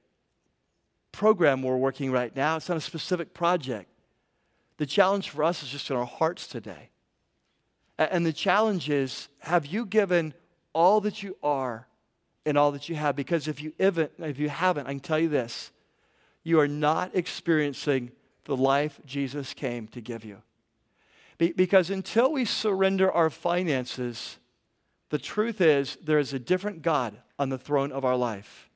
[1.12, 3.90] program we're working right now, it's not a specific project.
[4.78, 6.88] The challenge for us is just in our hearts today.
[7.98, 10.32] And the challenge is have you given
[10.72, 11.86] all that you are
[12.46, 13.14] and all that you have?
[13.14, 15.70] Because if you, if you haven't, I can tell you this
[16.44, 18.10] you are not experiencing
[18.46, 20.38] the life Jesus came to give you.
[21.36, 24.38] Because until we surrender our finances,
[25.12, 28.70] the truth is, there is a different God on the throne of our life.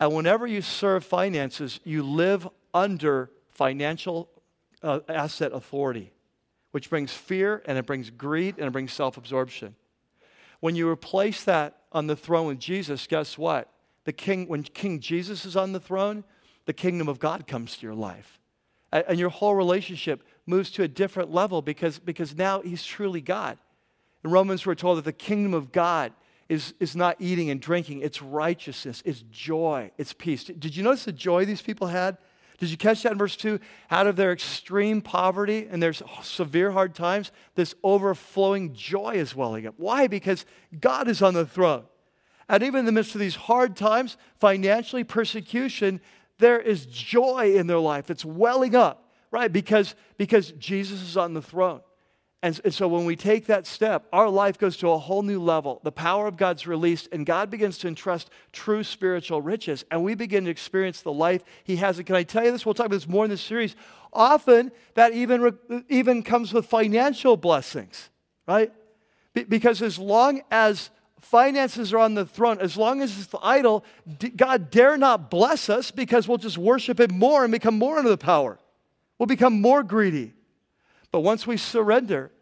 [0.00, 4.30] And whenever you serve finances, you live under financial
[4.82, 6.12] uh, asset authority,
[6.70, 9.74] which brings fear and it brings greed and it brings self absorption.
[10.60, 13.68] When you replace that on the throne with Jesus, guess what?
[14.04, 16.24] The king, when King Jesus is on the throne,
[16.64, 18.40] the kingdom of God comes to your life.
[18.90, 23.20] And, and your whole relationship moves to a different level because, because now he's truly
[23.20, 23.58] God.
[24.24, 26.12] In Romans, we're told that the kingdom of God
[26.48, 30.44] is, is not eating and drinking, it's righteousness, it's joy, it's peace.
[30.44, 32.16] Did you notice the joy these people had?
[32.58, 33.58] Did you catch that in verse 2?
[33.90, 39.66] Out of their extreme poverty and their severe hard times, this overflowing joy is welling
[39.66, 39.74] up.
[39.76, 40.06] Why?
[40.06, 40.46] Because
[40.80, 41.84] God is on the throne.
[42.48, 46.00] And even in the midst of these hard times, financially, persecution,
[46.38, 48.10] there is joy in their life.
[48.10, 49.52] It's welling up, right?
[49.52, 51.80] Because, because Jesus is on the throne.
[52.44, 55.40] And, and, so when we take that step, our life goes to a whole new
[55.40, 55.80] level.
[55.82, 59.82] The power of God's released, and God begins to entrust true spiritual riches.
[59.90, 61.96] And we begin to experience the life He has.
[61.96, 62.66] And can I tell you this?
[62.66, 63.76] We'll talk about this more in this series.
[64.12, 65.56] Often, that even,
[65.88, 68.10] even comes with financial blessings,
[68.46, 68.70] right?
[69.32, 70.90] Be, because as long as
[71.22, 73.86] finances are on the throne, as long as it's the idol,
[74.36, 78.10] God dare not bless us because we'll just worship it more and become more under
[78.10, 78.58] the power.
[79.18, 80.34] We'll become more greedy.
[81.10, 82.32] But once we surrender,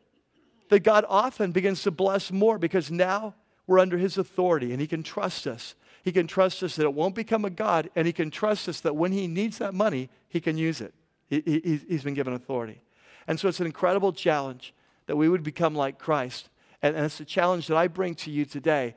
[0.72, 3.34] that God often begins to bless more because now
[3.66, 5.74] we're under His authority and He can trust us.
[6.02, 8.80] He can trust us that it won't become a God, and He can trust us
[8.80, 10.94] that when He needs that money, He can use it.
[11.28, 12.80] He, he's been given authority.
[13.26, 14.74] And so it's an incredible challenge
[15.06, 16.48] that we would become like Christ.
[16.80, 18.94] And, and it's a challenge that I bring to you today.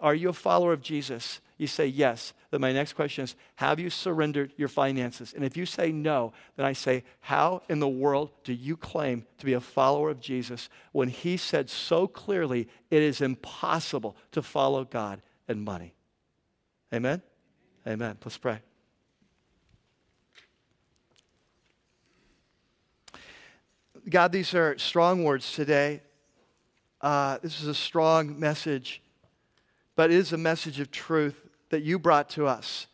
[0.00, 1.40] Are you a follower of Jesus?
[1.60, 5.34] You say yes, then my next question is Have you surrendered your finances?
[5.34, 9.26] And if you say no, then I say, How in the world do you claim
[9.38, 14.40] to be a follower of Jesus when he said so clearly it is impossible to
[14.40, 15.94] follow God and money?
[16.94, 17.20] Amen?
[17.86, 18.16] Amen.
[18.24, 18.60] Let's pray.
[24.08, 26.00] God, these are strong words today.
[27.02, 29.02] Uh, this is a strong message,
[29.94, 32.86] but it is a message of truth that you brought to us.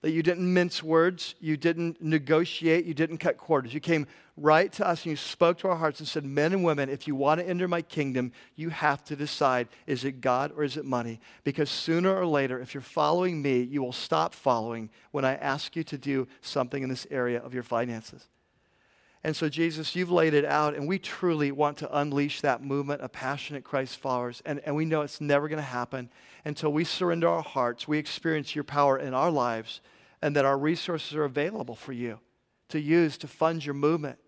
[0.00, 3.74] That you didn't mince words, you didn't negotiate, you didn't cut corners.
[3.74, 4.06] You came
[4.36, 7.08] right to us and you spoke to our hearts and said, Men and women, if
[7.08, 10.76] you want to enter my kingdom, you have to decide is it God or is
[10.76, 11.20] it money?
[11.42, 15.74] Because sooner or later, if you're following me, you will stop following when I ask
[15.74, 18.28] you to do something in this area of your finances.
[19.24, 23.00] And so, Jesus, you've laid it out, and we truly want to unleash that movement
[23.00, 24.40] of passionate Christ followers.
[24.46, 26.08] And, and we know it's never going to happen
[26.48, 29.82] until we surrender our hearts, we experience your power in our lives,
[30.22, 32.18] and that our resources are available for you
[32.70, 34.18] to use to fund your movement.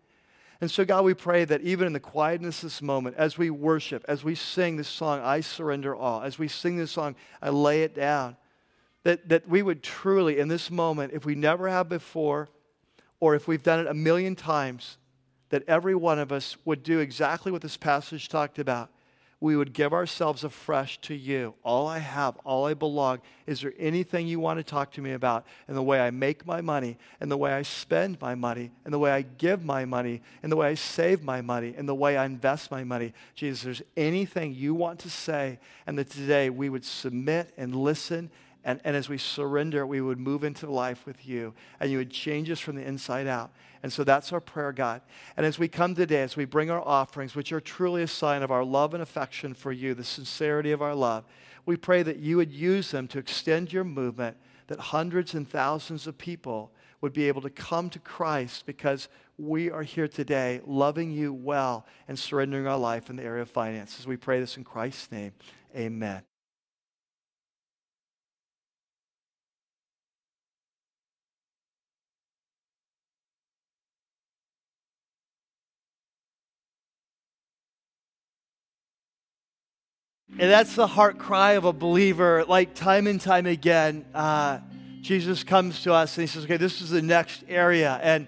[0.60, 3.48] And so, God, we pray that even in the quietness of this moment, as we
[3.48, 7.48] worship, as we sing this song, I surrender all, as we sing this song, I
[7.48, 8.36] lay it down,
[9.02, 12.50] that, that we would truly, in this moment, if we never have before,
[13.18, 14.98] or if we've done it a million times,
[15.48, 18.90] that every one of us would do exactly what this passage talked about.
[19.40, 21.54] We would give ourselves afresh to you.
[21.64, 23.20] All I have, all I belong.
[23.46, 26.46] Is there anything you want to talk to me about in the way I make
[26.46, 29.86] my money, in the way I spend my money, in the way I give my
[29.86, 33.14] money, in the way I save my money, in the way I invest my money?
[33.34, 38.30] Jesus, there's anything you want to say, and that today we would submit and listen
[38.64, 42.10] and, and as we surrender, we would move into life with you and you would
[42.10, 43.52] change us from the inside out.
[43.82, 45.00] And so that's our prayer, God.
[45.36, 48.42] And as we come today, as we bring our offerings, which are truly a sign
[48.42, 51.24] of our love and affection for you, the sincerity of our love,
[51.64, 54.36] we pray that you would use them to extend your movement,
[54.66, 59.08] that hundreds and thousands of people would be able to come to Christ because
[59.38, 63.50] we are here today loving you well and surrendering our life in the area of
[63.50, 64.06] finances.
[64.06, 65.32] We pray this in Christ's name.
[65.74, 66.29] Amen.
[80.38, 82.44] And that's the heart cry of a believer.
[82.46, 84.60] Like time and time again, uh,
[85.00, 87.98] Jesus comes to us and he says, Okay, this is the next area.
[88.02, 88.26] And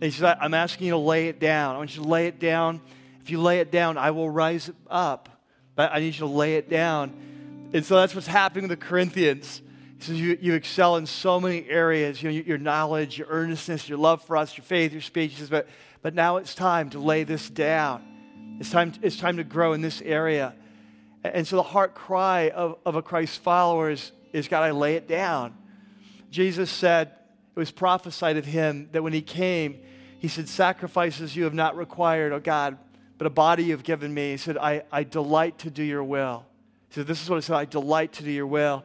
[0.00, 1.74] he says, I'm asking you to lay it down.
[1.74, 2.80] I want you to lay it down.
[3.22, 5.28] If you lay it down, I will rise up.
[5.74, 7.70] But I need you to lay it down.
[7.72, 9.62] And so that's what's happening with the Corinthians.
[9.98, 13.88] He says, You, you excel in so many areas you know, your knowledge, your earnestness,
[13.88, 15.32] your love for us, your faith, your speech.
[15.32, 15.68] He says, but,
[16.00, 18.58] but now it's time to lay this down.
[18.60, 20.54] It's time, it's time to grow in this area.
[21.22, 24.96] And so the heart cry of, of a Christ follower is, is God, I lay
[24.96, 25.54] it down.
[26.30, 27.08] Jesus said,
[27.54, 29.80] it was prophesied of him that when he came,
[30.18, 32.78] he said, Sacrifices you have not required, oh God,
[33.18, 34.30] but a body you've given me.
[34.30, 36.46] He said, I, I delight to do your will.
[36.88, 38.84] He said, This is what it said, I delight to do your will.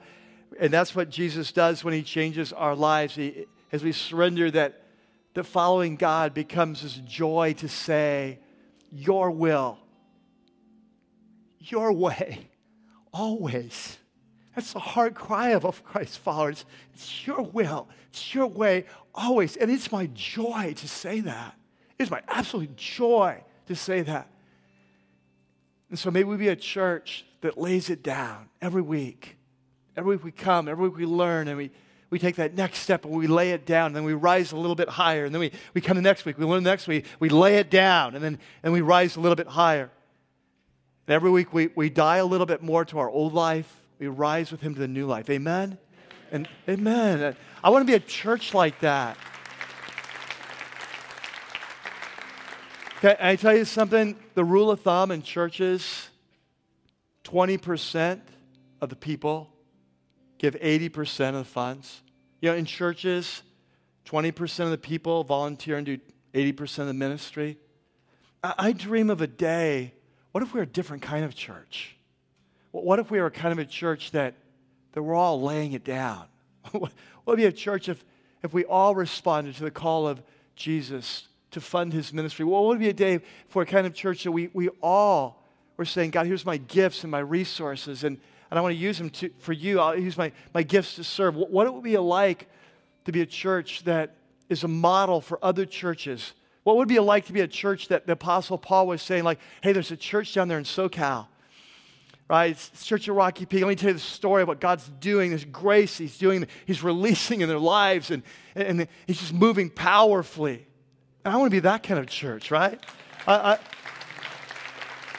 [0.59, 3.15] And that's what Jesus does when he changes our lives.
[3.15, 4.81] He, as we surrender that,
[5.33, 8.39] that following God becomes this joy to say,
[8.91, 9.77] Your will
[11.71, 12.49] your way,
[13.11, 13.97] always.
[14.55, 16.65] That's the heart cry of, of Christ's followers.
[16.93, 19.57] It's your will, it's your way, always.
[19.57, 21.55] And it's my joy to say that.
[21.99, 24.29] It's my absolute joy to say that.
[25.89, 29.37] And so maybe we be a church that lays it down every week.
[29.95, 31.71] Every week we come, every week we learn, and we,
[32.09, 34.57] we take that next step and we lay it down, and then we rise a
[34.57, 35.25] little bit higher.
[35.25, 37.57] And then we, we come the next week, we learn the next week, we lay
[37.57, 39.89] it down, and then and we rise a little bit higher.
[41.07, 43.71] And every week we, we die a little bit more to our old life.
[43.99, 45.29] We rise with him to the new life.
[45.29, 45.77] Amen?
[46.31, 47.35] And amen.
[47.63, 49.17] I want to be a church like that.
[52.97, 54.15] Okay, I tell you something?
[54.33, 56.09] The rule of thumb in churches
[57.23, 58.21] 20%
[58.81, 59.51] of the people
[60.37, 62.01] give 80% of the funds.
[62.41, 63.41] You know, in churches,
[64.05, 65.99] 20% of the people volunteer and do
[66.33, 67.57] 80% of the ministry.
[68.43, 69.93] I, I dream of a day
[70.35, 71.95] what if we we're a different kind of church?
[72.73, 74.33] What if we were a kind of a church that,
[74.91, 76.25] that we're all laying it down?
[76.73, 76.91] what
[77.25, 78.03] would be a church if,
[78.43, 80.21] if we all responded to the call of
[80.57, 82.43] Jesus to fund his ministry?
[82.43, 85.41] What would be a day for a kind of church that we, we all
[85.77, 88.17] were saying, God, here's my gifts and my resources, and,
[88.51, 89.79] and I want to use them to, for you.
[89.79, 91.37] I'll use my, my gifts to serve.
[91.37, 92.49] What, what it would be like
[93.05, 94.17] to be a church that
[94.49, 96.33] is a model for other churches
[96.65, 99.23] what would it be like to be a church that the Apostle Paul was saying,
[99.23, 101.27] like, hey, there's a church down there in SoCal,
[102.27, 102.49] right?
[102.49, 103.61] It's, Church of Rocky Peak.
[103.61, 106.81] Let me tell you the story of what God's doing, this grace He's doing, He's
[106.81, 108.23] releasing in their lives, and,
[108.55, 110.65] and, and He's just moving powerfully.
[111.23, 112.83] And I want to be that kind of church, right?
[113.27, 113.59] I, I,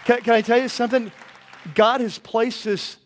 [0.05, 1.12] can, can I tell you something?
[1.76, 2.97] God has placed this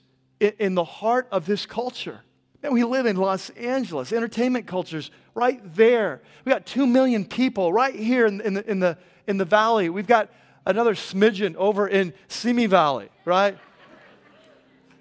[0.41, 2.22] in, in the heart of this culture.
[2.62, 4.12] Man, we live in Los Angeles.
[4.12, 6.20] Entertainment culture's right there.
[6.44, 9.88] We got two million people right here in, in, the, in, the, in the valley.
[9.88, 10.28] We've got
[10.66, 13.56] another smidgen over in Simi Valley, right?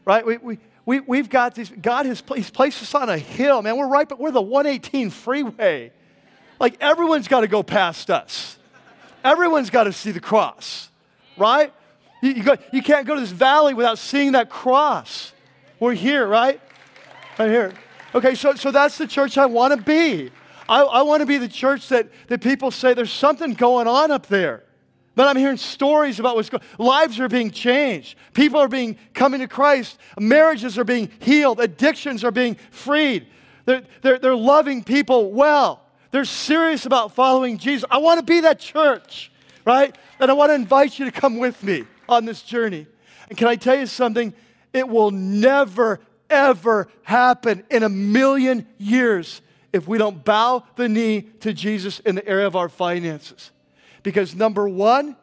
[0.06, 0.26] right?
[0.26, 3.78] We, we, we, we've got these, God has he's placed us on a hill, man.
[3.78, 5.92] We're right, but we're the 118 freeway.
[6.60, 8.58] Like everyone's got to go past us.
[9.24, 10.90] Everyone's got to see the cross,
[11.38, 11.74] right?
[12.22, 15.34] You, you, go, you can't go to this valley without seeing that cross.
[15.80, 16.62] We're here, right?
[17.40, 17.74] Right here.
[18.14, 20.30] Okay, so, so that's the church I want to be.
[20.68, 24.12] I, I want to be the church that, that people say there's something going on
[24.12, 24.64] up there.
[25.16, 28.18] But I'm hearing stories about what's going Lives are being changed.
[28.34, 29.98] People are being coming to Christ.
[30.20, 31.60] Marriages are being healed.
[31.62, 33.28] Addictions are being freed.
[33.66, 35.86] They're, they're, they're loving people well.
[36.12, 37.88] They're serious about following Jesus.
[37.90, 39.32] I want to be that church,
[39.66, 39.96] right?
[40.20, 42.86] And I want to invite you to come with me on this journey.
[43.30, 44.34] And can I tell you something?
[44.74, 46.00] It will never,
[46.30, 52.16] ever happen in a million years if we don't bow the knee to Jesus in
[52.16, 53.52] the area of our finances.
[54.04, 55.16] Because number one,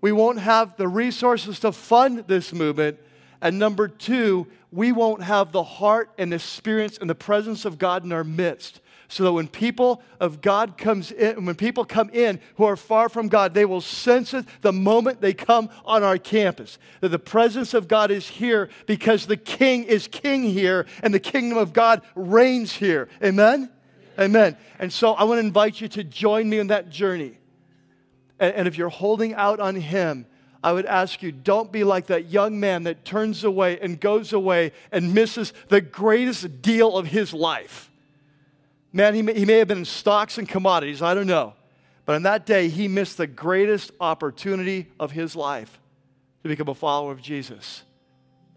[0.00, 2.98] we won't have the resources to fund this movement.
[3.40, 7.78] And number two, we won't have the heart and the experience and the presence of
[7.78, 8.80] God in our midst
[9.12, 13.10] so that when people of God comes in, when people come in who are far
[13.10, 16.78] from God, they will sense it the moment they come on our campus.
[17.02, 21.20] That the presence of God is here because the King is King here and the
[21.20, 23.10] kingdom of God reigns here.
[23.22, 23.70] Amen?
[24.18, 24.56] Amen.
[24.78, 27.36] And so I want to invite you to join me in that journey.
[28.40, 30.24] And, and if you're holding out on Him,
[30.64, 34.32] I would ask you, don't be like that young man that turns away and goes
[34.32, 37.91] away and misses the greatest deal of his life.
[38.92, 41.54] Man, he may, he may have been in stocks and commodities, I don't know.
[42.04, 45.80] But on that day, he missed the greatest opportunity of his life
[46.42, 47.84] to become a follower of Jesus.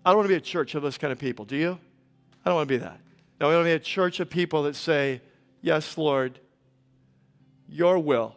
[0.03, 1.79] I don't want to be a church of those kind of people, do you?
[2.43, 2.99] I don't want to be that.
[3.39, 5.21] No, we want to be a church of people that say,
[5.61, 6.39] Yes, Lord,
[7.67, 8.35] your will,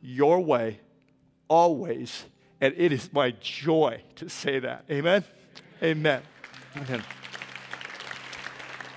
[0.00, 0.80] your way,
[1.46, 2.24] always.
[2.60, 4.84] And it is my joy to say that.
[4.90, 5.24] Amen?
[5.82, 6.22] Amen.
[6.76, 7.02] Amen.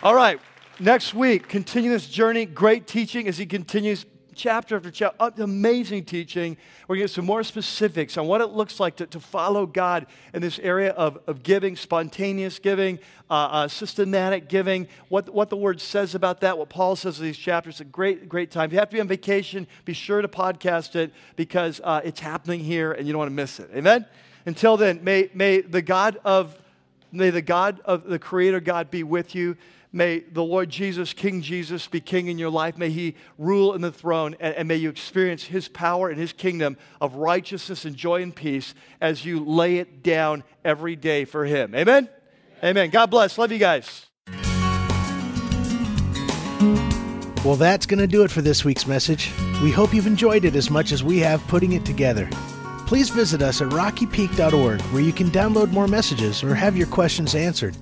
[0.01, 0.39] All right
[0.82, 2.45] next week, continue this journey.
[2.45, 5.43] Great teaching as he continues chapter after chapter.
[5.43, 6.57] Amazing teaching.
[6.88, 9.65] We're going to get some more specifics on what it looks like to, to follow
[9.65, 12.97] God in this area of, of giving, spontaneous giving,
[13.29, 17.25] uh, uh, systematic giving, what, what the word says about that, what Paul says in
[17.25, 17.75] these chapters.
[17.75, 18.65] It's a great, great time.
[18.65, 22.19] If you have to be on vacation, be sure to podcast it because uh, it's
[22.19, 23.69] happening here and you don't want to miss it.
[23.75, 24.05] Amen?
[24.45, 26.57] Until then, may, may the God of
[27.13, 29.57] May the God of the Creator God be with you.
[29.94, 32.78] May the Lord Jesus, King Jesus, be king in your life.
[32.78, 36.32] May he rule in the throne, and, and, may you experience his power and his
[36.32, 41.46] kingdom of righteousness and joy and peace as you lay it down every day for
[41.46, 41.76] him.
[41.76, 42.08] Amen?
[42.08, 42.10] Amen.
[42.64, 42.89] Amen.
[42.89, 43.38] God bless.
[43.38, 44.06] Love you guys.
[47.44, 49.32] Well, that's going to do it for this week's message.
[49.64, 52.30] We hope you've enjoyed it as much as we have putting it together.
[52.86, 57.36] Please visit us at rockypeak.org where you can download more messages or have your questions
[57.36, 57.76] answered.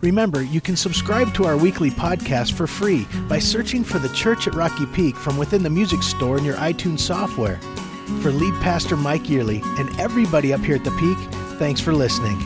[0.00, 4.46] Remember, you can subscribe to our weekly podcast for free by searching for the Church
[4.46, 7.58] at Rocky Peak from within the music store in your iTunes software.
[8.22, 11.18] For lead pastor Mike Yearly and everybody up here at the Peak,
[11.58, 12.38] thanks for listening.